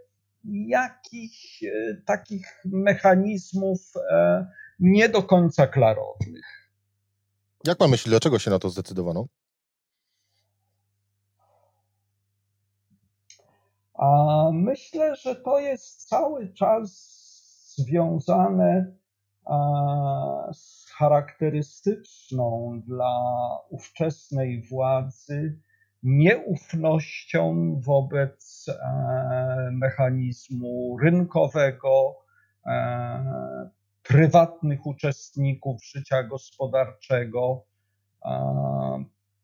jakichś 0.67 1.63
e, 1.63 2.01
takich 2.05 2.61
mechanizmów 2.65 3.79
e, 4.11 4.45
nie 4.79 5.09
do 5.09 5.23
końca 5.23 5.67
klarownych. 5.67 6.69
Jak 7.65 7.77
pan 7.77 7.89
myśli, 7.89 8.09
dlaczego 8.09 8.39
się 8.39 8.51
na 8.51 8.59
to 8.59 8.69
zdecydowano? 8.69 9.27
A 14.03 14.49
myślę, 14.53 15.15
że 15.15 15.35
to 15.35 15.59
jest 15.59 16.09
cały 16.09 16.53
czas 16.53 16.89
związane 17.77 18.95
z 20.53 20.91
charakterystyczną 20.97 22.81
dla 22.87 23.19
ówczesnej 23.69 24.61
władzy 24.61 25.59
nieufnością 26.03 27.75
wobec 27.85 28.65
e, 28.69 29.69
mechanizmu 29.71 30.97
rynkowego, 31.03 32.15
e, 32.65 33.69
prywatnych 34.03 34.85
uczestników 34.85 35.85
życia 35.85 36.23
gospodarczego, 36.23 37.65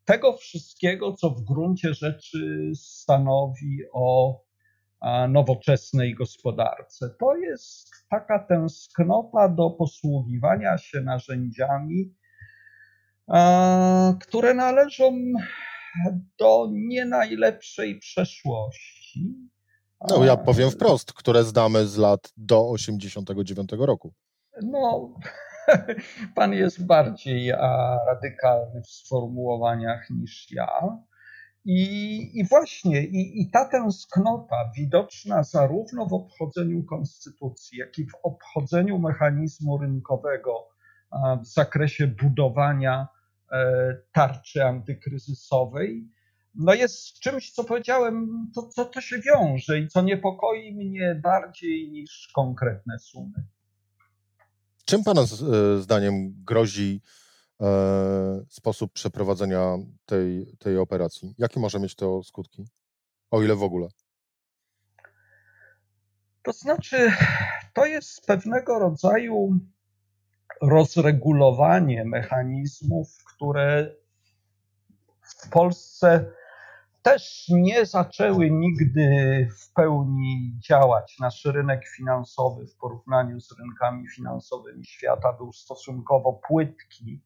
tego 0.05 0.37
wszystkiego, 0.37 1.13
co 1.13 1.29
w 1.29 1.41
gruncie 1.41 1.93
rzeczy 1.93 2.71
stanowi 2.75 3.79
o 3.93 4.39
nowoczesnej 5.29 6.15
gospodarce. 6.15 7.09
To 7.19 7.35
jest 7.35 7.89
taka 8.09 8.39
tęsknota 8.39 9.49
do 9.49 9.69
posługiwania 9.69 10.77
się 10.77 11.01
narzędziami, 11.01 12.15
które 14.21 14.53
należą 14.53 15.13
do 16.39 16.67
nie 16.71 17.05
najlepszej 17.05 17.99
przeszłości. 17.99 19.49
No, 20.09 20.25
ja 20.25 20.37
powiem 20.37 20.71
wprost, 20.71 21.13
które 21.13 21.43
znamy 21.43 21.87
z 21.87 21.97
lat 21.97 22.33
do 22.37 22.69
89 22.69 23.69
roku. 23.79 24.13
No, 24.61 25.13
pan 26.35 26.53
jest 26.53 26.85
bardziej 26.85 27.51
radykalny 28.07 28.81
w 28.81 28.87
sformułowaniach 28.87 30.09
niż 30.09 30.51
ja. 30.51 30.67
I, 31.71 32.39
i 32.39 32.45
właśnie, 32.45 33.03
i, 33.03 33.41
i 33.41 33.51
ta 33.51 33.65
tęsknota 33.65 34.55
widoczna 34.77 35.43
zarówno 35.43 36.05
w 36.05 36.13
obchodzeniu 36.13 36.83
konstytucji, 36.83 37.77
jak 37.77 37.97
i 37.97 38.05
w 38.05 38.15
obchodzeniu 38.23 38.99
mechanizmu 38.99 39.77
rynkowego 39.77 40.67
w 41.43 41.47
zakresie 41.47 42.07
budowania 42.07 43.07
e, 43.51 43.97
tarczy 44.13 44.65
antykryzysowej, 44.65 46.09
no 46.55 46.73
jest 46.73 47.19
czymś, 47.19 47.51
co 47.51 47.63
powiedziałem, 47.63 48.47
to, 48.55 48.69
to, 48.75 48.85
to 48.85 49.01
się 49.01 49.19
wiąże 49.19 49.79
i 49.79 49.87
co 49.87 50.01
niepokoi 50.01 50.75
mnie 50.75 51.19
bardziej 51.23 51.91
niż 51.91 52.31
konkretne 52.35 52.99
sumy. 52.99 53.45
Czym 54.85 55.03
Pana 55.03 55.21
e, 55.21 55.25
zdaniem 55.77 56.33
grozi 56.45 57.01
sposób 58.49 58.93
przeprowadzenia 58.93 59.77
tej, 60.05 60.57
tej 60.59 60.77
operacji? 60.77 61.35
Jakie 61.37 61.59
może 61.59 61.79
mieć 61.79 61.95
to 61.95 62.23
skutki? 62.23 62.65
O 63.31 63.41
ile 63.41 63.55
w 63.55 63.63
ogóle? 63.63 63.87
To 66.43 66.53
znaczy, 66.53 67.11
to 67.73 67.85
jest 67.85 68.25
pewnego 68.25 68.79
rodzaju 68.79 69.59
rozregulowanie 70.61 72.05
mechanizmów, 72.05 73.07
które 73.35 73.95
w 75.21 75.49
Polsce 75.49 76.31
też 77.01 77.45
nie 77.49 77.85
zaczęły 77.85 78.51
nigdy 78.51 79.47
w 79.59 79.73
pełni 79.73 80.53
działać. 80.67 81.17
Nasz 81.19 81.45
rynek 81.45 81.87
finansowy 81.87 82.67
w 82.67 82.75
porównaniu 82.75 83.41
z 83.41 83.59
rynkami 83.59 84.07
finansowymi 84.07 84.85
świata 84.85 85.33
był 85.33 85.53
stosunkowo 85.53 86.33
płytki, 86.47 87.21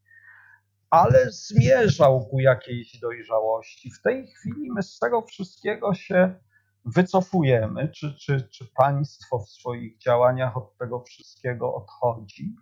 ale 0.93 1.31
zmierzał 1.31 2.25
ku 2.25 2.39
jakiejś 2.39 2.99
dojrzałości. 2.99 3.91
W 3.91 4.01
tej 4.01 4.27
chwili 4.27 4.71
my 4.71 4.83
z 4.83 4.99
tego 4.99 5.21
wszystkiego 5.21 5.93
się 5.93 6.35
wycofujemy, 6.85 7.89
czy, 7.89 8.15
czy, 8.15 8.47
czy 8.49 8.65
państwo 8.75 9.39
w 9.39 9.49
swoich 9.49 9.97
działaniach 9.97 10.57
od 10.57 10.77
tego 10.77 11.03
wszystkiego 11.03 11.75
odchodzi. 11.75 12.55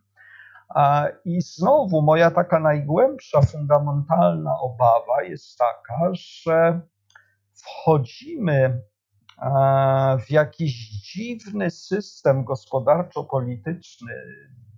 I 1.26 1.41
znowu 1.41 2.02
moja 2.02 2.32
taka 2.32 2.60
najgłębsza, 2.60 3.41
fundamentalna 3.41 4.60
obawa 4.60 5.24
jest 5.24 5.58
taka, 5.58 6.10
że 6.13 6.82
wchodzimy 7.54 8.82
w 10.28 10.32
jakiś 10.32 10.89
dziwny 10.89 11.72
system 11.72 12.44
gospodarczo-polityczny, 12.44 14.13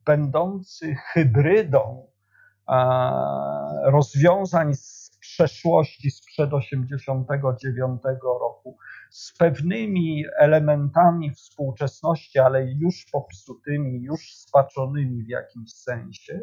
będący 0.06 0.96
hybrydą 0.96 2.13
rozwiązań 3.84 4.74
z 4.74 5.04
przeszłości, 5.20 6.12
sprzed 6.12 6.54
89 6.54 8.02
roku, 8.24 8.78
z 9.12 9.38
pewnymi 9.38 10.26
elementami 10.38 11.32
współczesności, 11.32 12.40
ale 12.40 12.66
już 12.66 13.06
popsutymi, 13.12 14.04
już 14.04 14.36
spaczonymi 14.36 15.24
w 15.24 15.30
jakimś 15.30 15.74
sensie, 15.74 16.42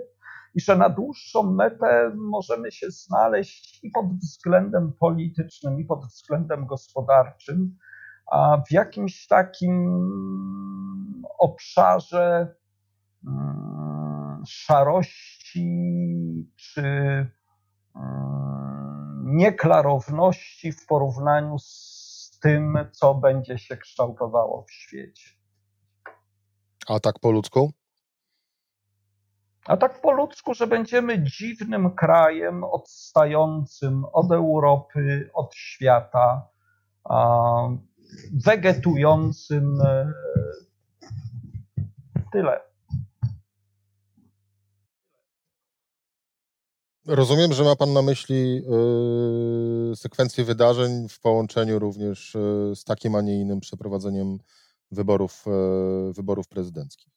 i 0.54 0.60
że 0.60 0.76
na 0.76 0.88
dłuższą 0.88 1.42
metę 1.42 2.12
możemy 2.16 2.72
się 2.72 2.90
znaleźć 2.90 3.84
i 3.84 3.90
pod 3.90 4.06
względem 4.18 4.92
politycznym, 4.92 5.80
i 5.80 5.84
pod 5.84 6.06
względem 6.06 6.66
gospodarczym, 6.66 7.76
a 8.32 8.62
w 8.68 8.72
jakimś 8.72 9.26
takim 9.26 9.90
obszarze 11.38 12.54
mm, 13.26 14.42
szarości 15.50 16.50
czy 16.56 16.82
mm, 17.96 19.36
nieklarowności 19.36 20.72
w 20.72 20.86
porównaniu 20.86 21.58
z 21.58 22.38
tym, 22.42 22.78
co 22.92 23.14
będzie 23.14 23.58
się 23.58 23.76
kształtowało 23.76 24.64
w 24.68 24.72
świecie. 24.72 25.30
A 26.88 27.00
tak 27.00 27.18
po 27.18 27.30
ludzku? 27.30 27.72
A 29.66 29.76
tak 29.76 30.00
po 30.00 30.12
ludzku, 30.12 30.54
że 30.54 30.66
będziemy 30.66 31.22
dziwnym 31.22 31.94
krajem 31.94 32.64
odstającym 32.64 34.04
od 34.12 34.32
Europy, 34.32 35.30
od 35.34 35.54
świata, 35.54 36.48
wegetującym. 38.44 39.80
E, 39.80 40.12
tyle. 42.32 42.69
Rozumiem, 47.12 47.52
że 47.52 47.64
ma 47.64 47.76
Pan 47.76 47.92
na 47.92 48.02
myśli 48.02 48.54
yy, 48.54 49.96
sekwencję 49.96 50.44
wydarzeń 50.44 51.08
w 51.08 51.20
połączeniu 51.20 51.78
również 51.78 52.34
yy, 52.34 52.76
z 52.76 52.84
takim, 52.84 53.14
a 53.14 53.20
nie 53.20 53.40
innym 53.40 53.60
przeprowadzeniem 53.60 54.38
wyborów, 54.90 55.44
yy, 55.46 56.12
wyborów 56.12 56.48
prezydenckich. 56.48 57.12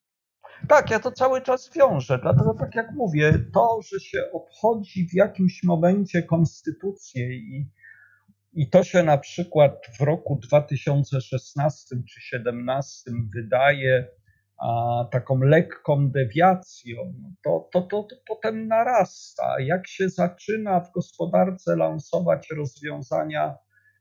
Tak, 0.68 0.92
ja 0.92 1.00
to 1.00 1.12
cały 1.12 1.42
czas 1.42 1.70
wiążę, 1.76 2.20
dlatego 2.22 2.54
tak 2.54 2.76
jak 2.76 2.92
mówię, 2.92 3.46
to, 3.54 3.80
że 3.82 4.00
się 4.00 4.20
obchodzi 4.34 5.08
w 5.08 5.14
jakimś 5.14 5.64
momencie 5.64 6.24
konstytucję 6.24 7.34
i, 7.34 7.70
i 8.54 8.70
to 8.70 8.84
się 8.84 9.04
na 9.04 9.18
przykład 9.18 9.72
w 10.00 10.02
roku 10.02 10.40
2016 10.42 11.88
czy 11.90 11.96
2017 11.96 13.12
wydaje 13.36 14.08
a, 14.64 15.06
taką 15.12 15.40
lekką 15.40 16.12
dewiacją, 16.12 17.14
to, 17.44 17.70
to, 17.74 17.82
to, 17.82 18.04
to 18.04 18.16
potem 18.28 18.68
narasta. 18.68 19.60
Jak 19.60 19.88
się 19.88 20.10
zaczyna 20.10 20.80
w 20.80 20.92
gospodarce 20.92 21.76
lansować 21.76 22.48
rozwiązania 22.58 23.58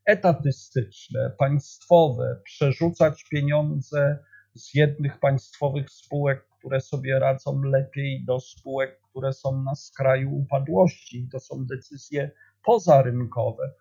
etatystyczne, 0.07 1.33
państwowe, 1.39 2.41
przerzucać 2.45 3.25
pieniądze 3.31 4.19
z 4.55 4.75
jednych 4.75 5.21
państwowych 5.21 5.91
spółek, 5.91 6.47
które 6.59 6.81
sobie 6.81 7.19
radzą 7.19 7.63
lepiej, 7.63 8.25
do 8.25 8.41
spółek, 8.41 9.01
które 9.11 9.33
są 9.33 9.63
na 9.63 9.75
skraju 9.75 10.31
upadłości. 10.31 11.29
To 11.33 11.41
są 11.41 11.67
decyzje 11.67 12.31
pozarynkowe. 12.65 13.73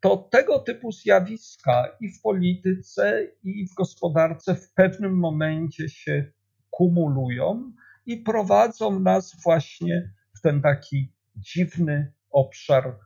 To 0.00 0.16
tego 0.16 0.58
typu 0.58 0.92
zjawiska 0.92 1.96
i 2.00 2.08
w 2.08 2.22
polityce, 2.22 3.26
i 3.42 3.68
w 3.68 3.74
gospodarce 3.74 4.54
w 4.54 4.72
pewnym 4.72 5.18
momencie 5.18 5.88
się 5.88 6.32
kumulują 6.70 7.72
i 8.06 8.16
prowadzą 8.16 9.00
nas 9.00 9.36
właśnie 9.44 10.12
w 10.38 10.40
ten 10.40 10.62
taki 10.62 11.12
dziwny 11.36 12.12
obszar 12.30 12.98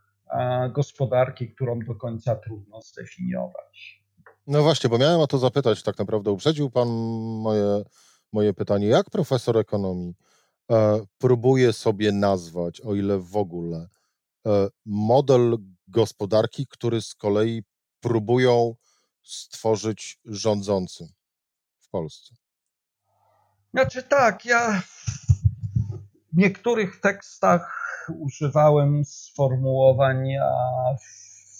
gospodarki, 0.73 1.55
którą 1.55 1.79
do 1.79 1.95
końca 1.95 2.37
trudno 2.37 2.81
zdefiniować. 2.81 4.03
No 4.47 4.63
właśnie, 4.63 4.91
bo 4.91 4.99
miałem 4.99 5.21
o 5.21 5.27
to 5.27 5.39
zapytać, 5.39 5.83
tak 5.83 5.99
naprawdę 5.99 6.31
uprzedził 6.31 6.71
Pan 6.71 6.89
moje, 7.43 7.83
moje 8.33 8.55
pytanie. 8.55 8.87
Jak 8.87 9.11
profesor 9.11 9.59
ekonomii 9.59 10.15
e, 10.71 11.01
próbuje 11.19 11.73
sobie 11.73 12.13
nazwać, 12.13 12.81
o 12.81 12.95
ile 12.95 13.19
w 13.19 13.37
ogóle, 13.37 13.89
model 14.87 15.59
gospodarki, 15.89 16.67
który 16.67 17.03
z 17.03 17.15
kolei 17.15 17.63
próbują 18.01 18.75
stworzyć 19.23 20.19
rządzący 20.25 21.09
w 21.81 21.89
Polsce? 21.89 22.35
Znaczy 23.75 24.03
tak, 24.03 24.45
ja 24.45 24.83
w 26.33 26.37
niektórych 26.37 27.01
tekstach 27.01 27.81
używałem 28.19 29.05
sformułowania 29.05 30.51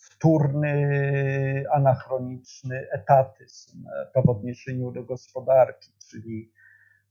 wtórny, 0.03 1.65
anachroniczny 1.73 2.87
etatyzm. 2.93 3.85
W 4.25 4.29
odniesieniu 4.29 4.93
do 4.93 5.03
gospodarki, 5.03 5.93
czyli 6.11 6.53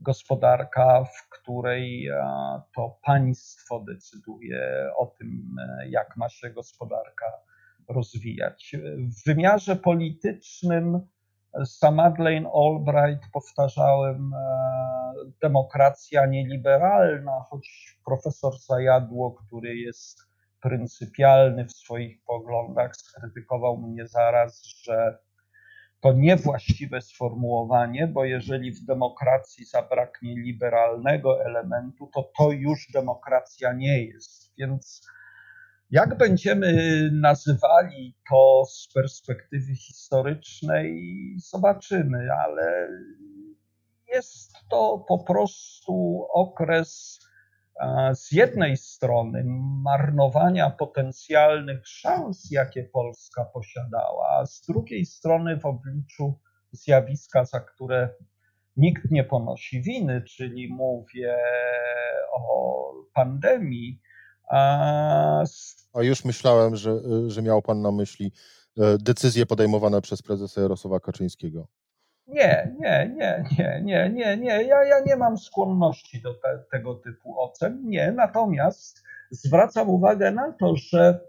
gospodarka, 0.02 1.04
w 1.04 1.30
której 1.30 2.10
to 2.76 3.00
państwo 3.04 3.80
decyduje 3.80 4.92
o 4.98 5.06
tym, 5.06 5.56
jak 5.90 6.18
ma 6.18 6.30
się 6.30 6.50
gospodarka 6.50 7.26
rozwijać. 7.88 8.76
W 8.98 9.26
wymiarze 9.26 9.76
politycznym 9.76 11.08
za 11.54 11.92
Madeleine 11.92 12.50
Albright 12.54 13.32
powtarzałem 13.34 14.32
demokracja 15.42 16.26
nieliberalna, 16.26 17.46
choć 17.50 17.98
profesor 18.06 18.54
Zajadło, 18.60 19.32
który 19.32 19.76
jest 19.76 20.20
pryncypialny 20.62 21.66
w 21.66 21.72
swoich 21.72 22.24
poglądach, 22.24 22.96
skrytykował 22.96 23.78
mnie 23.78 24.08
zaraz, 24.08 24.64
że 24.64 25.20
to 26.02 26.14
niewłaściwe 26.14 27.02
sformułowanie, 27.02 28.08
bo 28.08 28.26
jeżeli 28.26 28.72
w 28.72 28.86
demokracji 28.86 29.66
zabraknie 29.66 30.36
liberalnego 30.36 31.46
elementu, 31.46 32.10
to 32.14 32.32
to 32.38 32.52
już 32.52 32.88
demokracja 32.94 33.74
nie 33.74 34.04
jest. 34.04 34.54
Więc 34.58 35.02
jak 35.92 36.18
będziemy 36.18 36.74
nazywali 37.14 38.16
to 38.30 38.66
z 38.66 38.88
perspektywy 38.94 39.76
historycznej, 39.76 41.14
zobaczymy, 41.38 42.28
ale 42.46 42.88
jest 44.14 44.54
to 44.70 45.06
po 45.08 45.24
prostu 45.24 46.26
okres 46.34 47.20
z 48.14 48.32
jednej 48.32 48.78
strony 48.78 49.44
marnowania 49.84 50.70
potencjalnych 50.70 51.88
szans, 51.88 52.52
jakie 52.52 52.84
Polska 52.84 53.46
posiadała, 53.46 54.30
a 54.40 54.46
z 54.46 54.62
drugiej 54.62 55.06
strony 55.06 55.60
w 55.60 55.66
obliczu 55.66 56.40
zjawiska, 56.72 57.46
za 57.46 57.60
które 57.60 58.10
nikt 58.78 59.12
nie 59.12 59.24
ponosi 59.24 59.82
winy, 59.82 60.22
czyli 60.22 60.74
mówię 60.74 61.38
o 62.34 62.94
pandemii. 63.14 64.02
A, 64.52 65.44
a 65.94 66.04
już 66.04 66.26
myślałem, 66.26 66.76
że, 66.76 67.00
że 67.28 67.42
miał 67.42 67.62
Pan 67.62 67.82
na 67.82 67.92
myśli 67.92 68.32
e, 68.78 68.98
decyzje 68.98 69.46
podejmowane 69.46 70.02
przez 70.02 70.22
prezesa 70.22 70.62
Jarosława 70.62 71.00
Kaczyńskiego. 71.00 71.68
Nie, 72.30 72.76
nie, 72.80 73.12
nie, 73.16 73.44
nie, 73.58 73.82
nie, 73.84 74.10
nie, 74.10 74.38
nie. 74.38 74.64
Ja, 74.64 74.84
ja 74.84 75.00
nie 75.06 75.16
mam 75.16 75.38
skłonności 75.38 76.22
do 76.22 76.34
te, 76.34 76.64
tego 76.72 76.96
typu 76.96 77.40
ocen. 77.40 77.82
Nie, 77.84 78.12
natomiast 78.12 79.04
zwracam 79.32 79.90
uwagę 79.90 80.32
na 80.32 80.52
to, 80.52 80.76
że 80.76 81.20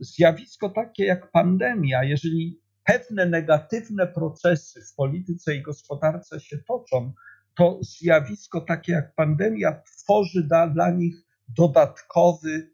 zjawisko 0.00 0.68
takie 0.68 1.04
jak 1.04 1.30
pandemia, 1.30 2.04
jeżeli 2.04 2.60
pewne 2.84 3.26
negatywne 3.26 4.06
procesy 4.06 4.80
w 4.92 4.94
polityce 4.94 5.54
i 5.54 5.62
gospodarce 5.62 6.40
się 6.40 6.58
toczą, 6.58 7.12
to 7.56 7.78
zjawisko 7.82 8.60
takie 8.60 8.92
jak 8.92 9.14
pandemia 9.14 9.82
tworzy 9.82 10.46
da, 10.48 10.66
dla 10.66 10.90
nich 10.90 11.14
dodatkowy 11.48 12.70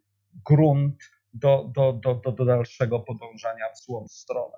grunt 0.46 0.96
do, 1.34 1.70
do, 1.74 1.92
do, 1.92 2.14
do, 2.14 2.32
do 2.32 2.44
dalszego 2.44 3.00
podążania 3.00 3.64
w 3.74 3.84
złą 3.84 4.08
stronę. 4.08 4.56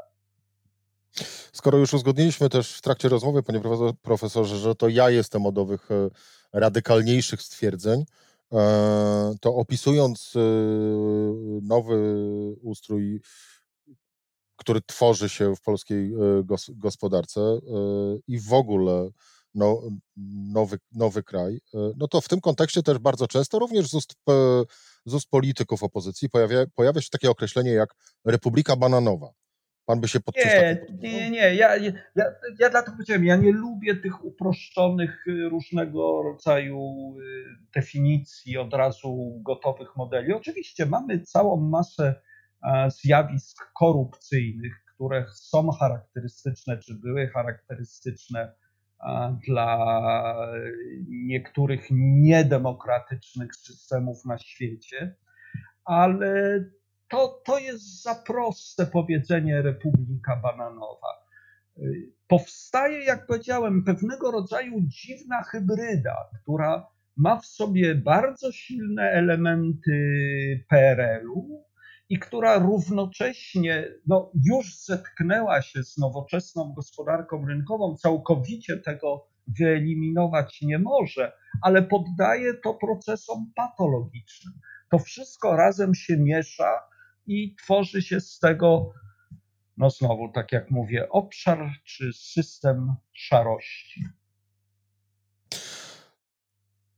Skoro 1.52 1.78
już 1.78 1.94
uzgodniliśmy 1.94 2.48
też 2.48 2.72
w 2.72 2.80
trakcie 2.80 3.08
rozmowy, 3.08 3.42
panie 3.42 3.60
profesorze, 4.02 4.58
że 4.58 4.74
to 4.74 4.88
ja 4.88 5.10
jestem 5.10 5.46
od 5.46 5.58
owych 5.58 5.90
e, 5.90 6.10
radykalniejszych 6.52 7.42
stwierdzeń, 7.42 8.04
e, 8.52 9.34
to 9.40 9.54
opisując 9.54 10.32
e, 10.36 10.40
nowy 11.62 12.26
ustrój, 12.62 13.20
który 14.56 14.80
tworzy 14.86 15.28
się 15.28 15.56
w 15.56 15.60
polskiej 15.60 16.12
gospodarce 16.68 17.40
i 18.28 18.38
w 18.40 18.52
ogóle 18.52 19.10
no, 19.54 19.82
nowy, 20.46 20.78
nowy 20.92 21.22
kraj, 21.22 21.60
no 21.96 22.08
to 22.08 22.20
w 22.20 22.28
tym 22.28 22.40
kontekście 22.40 22.82
też 22.82 22.98
bardzo 22.98 23.28
często 23.28 23.58
również 23.58 23.88
z 23.88 23.94
ust, 23.94 24.14
z 25.06 25.14
ust 25.14 25.28
polityków 25.30 25.82
opozycji 25.82 26.30
pojawia, 26.30 26.66
pojawia 26.74 27.00
się 27.00 27.08
takie 27.10 27.30
określenie 27.30 27.70
jak 27.70 27.94
Republika 28.24 28.76
Bananowa. 28.76 29.32
Pan 29.86 30.00
by 30.00 30.08
się 30.08 30.20
pod 30.20 30.36
Nie, 30.36 30.86
nie, 30.90 31.30
nie. 31.30 31.54
Ja, 31.54 31.76
ja, 31.76 31.92
ja 32.58 32.70
dlatego 32.70 32.92
powiedziałem, 32.92 33.24
ja 33.24 33.36
nie 33.36 33.52
lubię 33.52 33.96
tych 33.96 34.24
uproszczonych 34.24 35.26
y, 35.26 35.48
różnego 35.48 36.22
rodzaju 36.22 37.14
y, 37.20 37.44
definicji, 37.74 38.58
od 38.58 38.74
razu 38.74 39.40
gotowych 39.44 39.96
modeli. 39.96 40.32
Oczywiście 40.32 40.86
mamy 40.86 41.20
całą 41.20 41.56
masę 41.56 42.14
zjawisk 42.88 43.72
korupcyjnych, 43.74 44.84
które 44.94 45.26
są 45.34 45.70
charakterystyczne, 45.70 46.78
czy 46.78 46.94
były 46.94 47.28
charakterystyczne 47.28 48.52
dla 49.46 49.78
niektórych 51.08 51.86
niedemokratycznych 51.90 53.56
systemów 53.56 54.24
na 54.24 54.38
świecie, 54.38 55.16
ale 55.84 56.60
to, 57.08 57.42
to 57.44 57.58
jest 57.58 58.02
za 58.02 58.14
proste 58.14 58.86
powiedzenie 58.86 59.62
Republika 59.62 60.36
Bananowa. 60.36 61.26
Powstaje, 62.28 63.04
jak 63.04 63.26
powiedziałem, 63.26 63.84
pewnego 63.84 64.30
rodzaju 64.30 64.80
dziwna 64.80 65.42
hybryda, 65.42 66.16
która 66.42 66.86
ma 67.16 67.40
w 67.40 67.46
sobie 67.46 67.94
bardzo 67.94 68.52
silne 68.52 69.02
elementy 69.02 69.90
PRL-u 70.68 71.64
i 72.08 72.18
która 72.18 72.58
równocześnie 72.58 73.88
no, 74.06 74.32
już 74.44 74.84
zetknęła 74.84 75.62
się 75.62 75.82
z 75.82 75.96
nowoczesną 75.96 76.72
gospodarką 76.76 77.46
rynkową, 77.46 77.96
całkowicie 77.96 78.76
tego 78.76 79.28
wyeliminować 79.58 80.62
nie 80.62 80.78
może, 80.78 81.32
ale 81.62 81.82
poddaje 81.82 82.54
to 82.54 82.74
procesom 82.74 83.52
patologicznym. 83.56 84.54
To 84.90 84.98
wszystko 84.98 85.56
razem 85.56 85.94
się 85.94 86.16
miesza 86.16 86.70
i 87.26 87.54
tworzy 87.54 88.02
się 88.02 88.20
z 88.20 88.38
tego, 88.38 88.92
no 89.76 89.90
znowu, 89.90 90.32
tak 90.32 90.52
jak 90.52 90.70
mówię, 90.70 91.08
obszar 91.08 91.70
czy 91.84 92.12
system 92.12 92.94
szarości. 93.12 94.04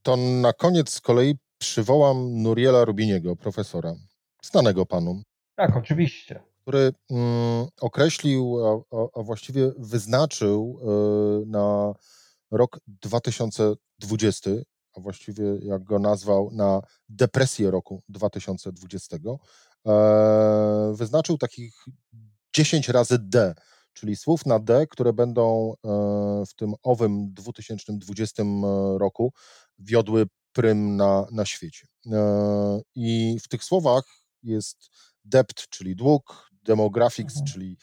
To 0.03 0.17
na 0.17 0.53
koniec 0.53 0.91
z 0.91 1.01
kolei 1.01 1.35
przywołam 1.59 2.43
Nuriela 2.43 2.85
Rubiniego, 2.85 3.37
profesora, 3.37 3.95
znanego 4.43 4.87
panu. 4.87 5.23
Tak, 5.55 5.77
oczywiście. 5.77 6.43
Który 6.63 6.93
mm, 7.11 7.67
określił, 7.81 8.57
a, 8.67 8.97
a, 9.21 9.23
właściwie 9.23 9.73
wyznaczył 9.79 10.81
y, 11.43 11.47
na 11.47 11.95
rok 12.51 12.81
2020, 12.87 14.51
a 14.97 15.01
właściwie 15.01 15.45
jak 15.63 15.85
go 15.85 15.99
nazwał, 15.99 16.51
na 16.53 16.81
depresję 17.09 17.71
roku 17.71 18.03
2020, 18.09 19.17
E, 19.17 19.39
wyznaczył 20.93 21.39
takich 21.39 21.85
10 22.55 22.89
razy 22.89 23.19
D, 23.19 23.55
czyli 23.93 24.17
słów 24.17 24.47
na 24.47 24.59
D, 24.59 24.87
które 24.87 25.13
będą 25.13 25.73
e, 25.73 25.89
w 26.47 26.55
tym 26.55 26.75
owym 26.83 27.33
2020 27.33 28.43
roku 28.99 29.33
wiodły 29.79 30.27
prym 30.53 30.97
na, 30.97 31.27
na 31.33 31.47
świecie. 31.47 31.87
E, 32.07 32.81
I 32.95 33.39
w 33.43 33.49
tych 33.49 33.65
słowach 33.65 34.05
jest 34.43 34.91
dept, 35.25 35.69
czyli 35.69 35.97
dług, 35.97 36.51
demographics, 36.63 37.35
mhm. 37.37 37.47
czyli 37.47 37.77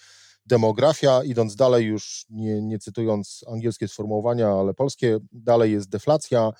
demografia, 0.46 1.24
idąc 1.24 1.56
dalej 1.56 1.86
już 1.86 2.26
nie, 2.30 2.62
nie 2.62 2.80
cytując 2.80 3.42
angielskie 3.48 3.88
sformułowania, 3.88 4.50
ale 4.50 4.74
polskie, 4.74 5.20
dalej 5.32 5.72
jest 5.72 5.90
deflacja, 5.90 6.52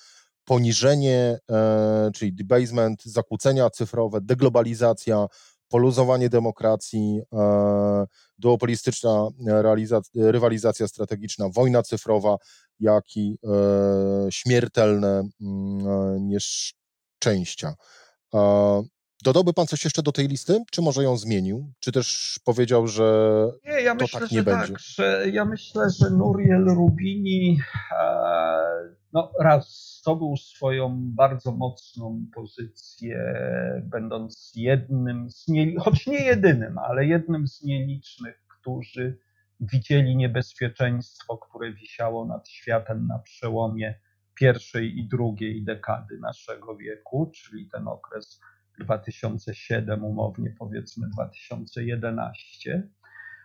poniżenie, 0.46 1.40
e, 1.52 2.12
czyli 2.14 2.34
debasement, 2.34 3.04
zakłócenia 3.04 3.70
cyfrowe, 3.70 4.22
deglobalizacja, 4.22 5.28
poluzowanie 5.68 6.30
demokracji, 6.30 7.22
e, 7.34 8.06
duopolistyczna 8.38 9.28
rywalizacja 10.16 10.88
strategiczna, 10.88 11.50
wojna 11.50 11.84
cyfrowa, 11.84 12.38
jak 12.80 13.16
i 13.16 13.38
e, 13.44 14.32
śmiertelne 14.32 15.24
mm, 15.42 16.28
nieszczęścia. 16.28 17.74
Dodałby 19.24 19.54
pan 19.54 19.68
coś 19.68 19.84
jeszcze 19.84 20.04
do 20.04 20.12
tej 20.12 20.28
listy, 20.28 20.64
czy 20.72 20.82
może 20.82 21.04
ją 21.04 21.18
zmienił? 21.18 21.74
Czy 21.80 21.92
też 21.92 22.40
powiedział, 22.44 22.88
że 22.88 23.30
nie, 23.66 23.82
ja 23.82 23.96
to 23.96 24.04
myślę, 24.04 24.20
tak 24.20 24.32
nie 24.32 24.38
że 24.38 24.44
będzie? 24.44 24.74
Tak, 24.74 24.80
że 24.80 25.26
ja 25.32 25.46
myślę, 25.46 25.90
że 25.90 26.10
Nuriel 26.10 26.66
Rubini 26.66 27.60
no, 29.16 29.32
raz 29.40 29.98
zdobył 30.02 30.38
swoją 30.38 31.02
bardzo 31.16 31.52
mocną 31.52 32.26
pozycję, 32.34 33.34
będąc 33.84 34.52
jednym 34.56 35.30
z 35.32 35.48
nie, 35.48 35.80
choć 35.80 36.08
nie 36.08 36.26
jedynym, 36.26 36.78
ale 36.78 37.06
jednym 37.06 37.48
z 37.48 37.64
nielicznych, 37.64 38.46
którzy 38.60 39.20
widzieli 39.60 40.16
niebezpieczeństwo, 40.16 41.38
które 41.38 41.74
wisiało 41.74 42.26
nad 42.26 42.50
światem 42.50 43.08
na 43.08 43.20
przełomie 43.20 44.00
pierwszej 44.40 45.00
i 45.00 45.08
drugiej 45.08 45.64
dekady 45.64 46.20
naszego 46.20 46.78
wieku, 46.78 47.32
czyli 47.36 47.70
ten 47.70 47.88
okres 47.88 48.40
2007, 48.80 50.04
umownie 50.04 50.56
powiedzmy 50.60 51.08
2011. 51.10 52.90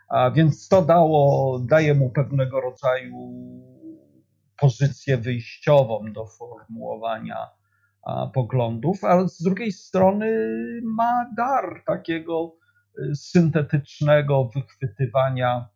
A 0.08 0.30
więc 0.30 0.68
to 0.68 0.82
dało, 0.82 1.58
daje 1.58 1.94
mu 1.94 2.10
pewnego 2.10 2.60
rodzaju 2.60 3.16
pozycję 4.60 5.16
wyjściową 5.16 6.12
do 6.12 6.26
formułowania 6.26 7.48
poglądów, 8.34 9.04
ale 9.04 9.28
z 9.28 9.42
drugiej 9.42 9.72
strony 9.72 10.30
ma 10.84 11.30
dar 11.36 11.82
takiego 11.86 12.56
y, 12.98 13.14
syntetycznego 13.14 14.50
wychwytywania 14.54 15.68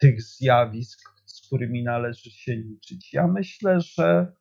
tych 0.00 0.22
zjawisk, 0.22 1.00
z 1.26 1.46
którymi 1.46 1.84
należy 1.84 2.30
się 2.30 2.52
liczyć. 2.52 3.12
Ja 3.12 3.26
myślę, 3.26 3.80
że 3.80 4.32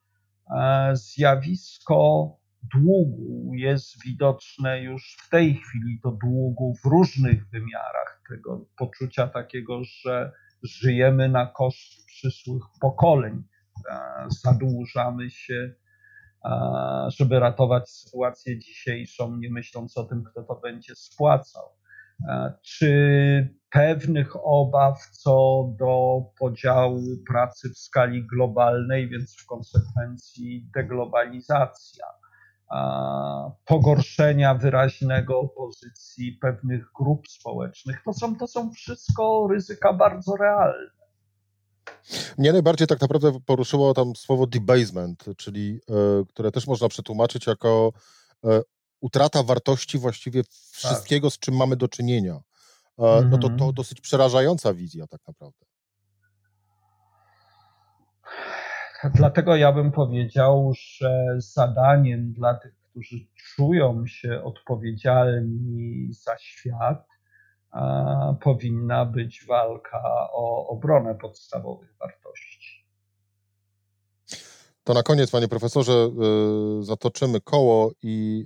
zjawisko 0.93 2.30
długu 2.76 3.52
jest 3.54 4.04
widoczne 4.06 4.82
już 4.82 5.17
w 5.19 5.30
tej 5.30 5.56
chwili, 5.56 6.00
to 6.04 6.12
długu 6.12 6.74
w 6.84 6.86
różnych 6.86 7.50
wymiarach, 7.50 8.21
tego 8.30 8.65
poczucia 8.78 9.28
takiego, 9.28 9.84
że 9.84 10.32
żyjemy 10.63 11.30
na 11.30 11.47
koszt 11.47 12.01
przyszłych 12.22 12.64
pokoleń, 12.82 13.44
zadłużamy 14.28 15.30
się, 15.30 15.74
żeby 17.08 17.40
ratować 17.40 17.90
sytuację 17.90 18.60
dzisiejszą, 18.60 19.38
nie 19.38 19.52
myśląc 19.52 19.98
o 19.98 20.04
tym, 20.04 20.24
kto 20.24 20.44
to 20.44 20.56
będzie 20.56 20.96
spłacał. 20.96 21.64
Czy 22.62 23.56
pewnych 23.72 24.36
obaw 24.44 25.08
co 25.12 25.64
do 25.80 26.22
podziału 26.40 27.02
pracy 27.28 27.70
w 27.70 27.78
skali 27.78 28.28
globalnej, 28.28 29.10
więc 29.10 29.38
w 29.38 29.46
konsekwencji 29.46 30.70
deglobalizacja, 30.74 32.06
pogorszenia 33.66 34.56
wyraźnego 34.56 35.48
pozycji 35.48 36.38
pewnych 36.42 36.86
grup 36.96 37.28
społecznych. 37.28 38.02
To 38.06 38.14
są, 38.14 38.36
to 38.36 38.48
są 38.48 38.72
wszystko 38.72 39.48
ryzyka 39.52 39.94
bardzo 39.94 40.36
realne. 40.36 41.01
Mnie 42.38 42.54
najbardziej 42.54 42.88
tak 42.88 43.02
naprawdę 43.02 43.39
poruszyło 43.46 43.94
tam 43.94 44.15
słowo 44.15 44.48
debasement, 44.48 45.26
czyli 45.38 45.80
e, 45.89 46.26
które 46.26 46.52
też 46.52 46.67
można 46.67 46.88
przetłumaczyć 46.89 47.48
jako 47.48 47.91
e, 48.46 48.62
utrata 49.02 49.44
wartości 49.44 49.98
właściwie 49.98 50.44
wszystkiego, 50.72 51.30
z 51.30 51.39
czym 51.39 51.56
mamy 51.56 51.76
do 51.76 51.88
czynienia. 51.88 52.34
E, 53.00 53.22
no 53.30 53.38
to, 53.38 53.48
to 53.48 53.54
mhm. 53.54 53.74
dosyć 53.74 54.02
przerażająca 54.02 54.74
wizja 54.74 55.08
tak 55.08 55.22
naprawdę. 55.28 55.65
Dlatego 59.15 59.56
ja 59.56 59.72
bym 59.72 59.91
powiedział, 59.91 60.74
że 60.76 61.36
zadaniem 61.38 62.34
dla 62.34 62.54
tych, 62.54 62.76
którzy 62.89 63.15
czują 63.36 64.08
się 64.08 64.44
odpowiedzialni 64.44 66.08
za 66.13 66.38
świat, 66.38 67.11
powinna 68.42 69.06
być 69.06 69.46
walka 69.46 70.30
o 70.34 70.68
obronę 70.68 71.16
podstawowych 71.16 71.96
wartości. 72.00 72.82
To 74.84 74.94
na 74.94 75.04
koniec, 75.04 75.32
panie 75.32 75.48
profesorze, 75.48 76.10
y, 76.82 76.84
zatoczymy 76.84 77.42
koło 77.42 77.92
i 78.04 78.46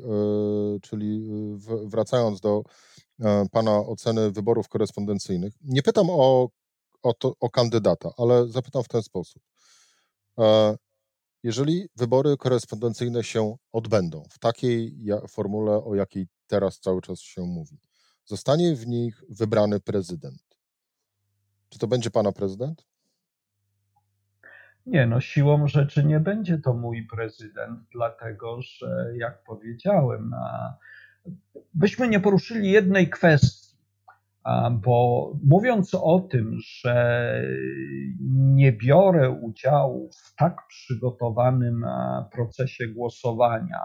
y, 0.76 0.80
czyli 0.82 1.28
w, 1.56 1.90
wracając 1.90 2.42
do 2.42 2.64
e, 3.20 3.46
pana 3.52 3.80
oceny 3.80 4.32
wyborów 4.32 4.70
korespondencyjnych. 4.70 5.54
Nie 5.62 5.82
pytam 5.82 6.08
o, 6.10 6.50
o, 7.04 7.14
to, 7.14 7.34
o 7.40 7.50
kandydata, 7.50 8.10
ale 8.18 8.48
zapytam 8.48 8.84
w 8.84 8.88
ten 8.88 9.04
sposób. 9.04 9.44
E, 10.40 10.76
jeżeli 11.44 11.88
wybory 11.96 12.38
korespondencyjne 12.38 13.24
się 13.24 13.56
odbędą 13.72 14.24
w 14.30 14.40
takiej 14.40 14.98
formule, 15.30 15.84
o 15.84 15.96
jakiej 15.96 16.28
teraz 16.48 16.80
cały 16.80 17.02
czas 17.02 17.20
się 17.20 17.42
mówi, 17.42 17.78
zostanie 18.26 18.76
w 18.76 18.88
nich 18.88 19.24
wybrany 19.30 19.80
prezydent. 19.80 20.58
Czy 21.70 21.80
to 21.80 21.88
będzie 21.88 22.12
pana 22.12 22.32
prezydent? 22.32 22.86
Nie, 24.86 25.06
no 25.06 25.22
siłą 25.22 25.68
rzeczy 25.68 26.04
nie 26.04 26.20
będzie 26.20 26.58
to 26.58 26.74
mój 26.74 27.08
prezydent, 27.08 27.80
dlatego 27.92 28.62
że, 28.62 29.14
jak 29.18 29.44
powiedziałem, 29.44 30.32
byśmy 31.74 32.08
nie 32.08 32.20
poruszyli 32.20 32.72
jednej 32.72 33.10
kwestii, 33.10 33.78
bo 34.72 35.32
mówiąc 35.44 35.96
o 35.96 36.20
tym, 36.20 36.58
że 36.60 37.42
nie 38.30 38.72
biorę 38.72 39.30
udziału 39.30 40.10
w 40.12 40.36
tak 40.36 40.58
przygotowanym 40.68 41.86
procesie 42.32 42.88
głosowania, 42.88 43.82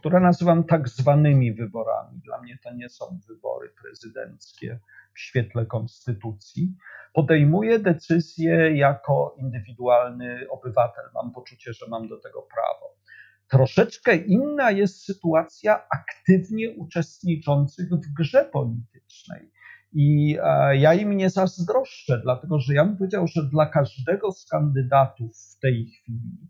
które 0.00 0.20
nazywam 0.20 0.64
tak 0.64 0.88
zwanymi 0.88 1.52
wyborami, 1.54 2.20
dla 2.24 2.40
mnie 2.40 2.58
to 2.64 2.72
nie 2.72 2.88
są 2.88 3.20
wybory 3.28 3.72
prezydenckie 3.82 4.80
w 5.14 5.20
świetle 5.20 5.66
konstytucji, 5.66 6.76
podejmuję 7.14 7.78
decyzję 7.78 8.76
jako 8.76 9.34
indywidualny 9.38 10.46
obywatel. 10.50 11.04
Mam 11.14 11.32
poczucie, 11.32 11.72
że 11.72 11.86
mam 11.88 12.08
do 12.08 12.20
tego 12.20 12.42
prawo. 12.42 12.96
Troszeczkę 13.50 14.16
inna 14.16 14.70
jest 14.70 15.04
sytuacja 15.04 15.86
aktywnie 15.90 16.70
uczestniczących 16.70 17.90
w 17.90 18.14
grze 18.18 18.44
politycznej. 18.44 19.50
I 19.92 20.38
e, 20.42 20.76
ja 20.76 20.94
im 20.94 21.16
nie 21.16 21.30
zazdroszczę, 21.30 22.20
dlatego 22.22 22.60
że 22.60 22.74
ja 22.74 22.84
bym 22.84 22.96
powiedział, 22.96 23.26
że 23.26 23.42
dla 23.42 23.66
każdego 23.66 24.32
z 24.32 24.46
kandydatów 24.46 25.36
w 25.36 25.58
tej 25.60 25.86
chwili, 25.86 26.48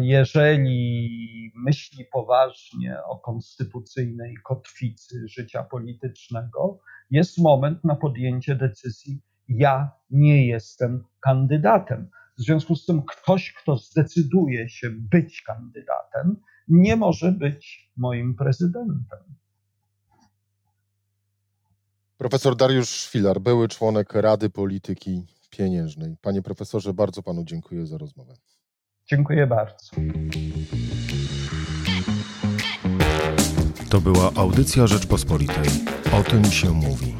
jeżeli 0.00 1.52
myśli 1.54 2.04
poważnie 2.12 2.98
o 3.04 3.18
konstytucyjnej 3.18 4.34
kotwicy 4.44 5.28
życia 5.28 5.62
politycznego, 5.62 6.80
jest 7.10 7.38
moment 7.38 7.84
na 7.84 7.96
podjęcie 7.96 8.56
decyzji 8.56 9.22
ja 9.48 9.90
nie 10.10 10.46
jestem 10.46 11.04
kandydatem. 11.20 12.10
W 12.38 12.42
związku 12.42 12.76
z 12.76 12.86
tym 12.86 13.02
ktoś, 13.02 13.52
kto 13.52 13.76
zdecyduje 13.76 14.68
się 14.68 14.90
być 14.90 15.42
kandydatem, 15.42 16.36
nie 16.68 16.96
może 16.96 17.32
być 17.32 17.92
moim 17.96 18.34
prezydentem. 18.34 19.18
Profesor 22.18 22.56
Dariusz 22.56 22.88
Szwilar, 22.88 23.40
były 23.40 23.68
członek 23.68 24.14
Rady 24.14 24.50
Polityki 24.50 25.26
Pieniężnej. 25.50 26.16
Panie 26.22 26.42
profesorze, 26.42 26.94
bardzo 26.94 27.22
panu 27.22 27.44
dziękuję 27.44 27.86
za 27.86 27.98
rozmowę. 27.98 28.34
Dziękuję 29.12 29.46
bardzo. 29.46 29.76
To 33.90 34.00
była 34.00 34.30
audycja 34.36 34.86
Rzeczpospolitej. 34.86 35.70
O 36.12 36.22
tym 36.22 36.44
się 36.44 36.70
mówi. 36.70 37.14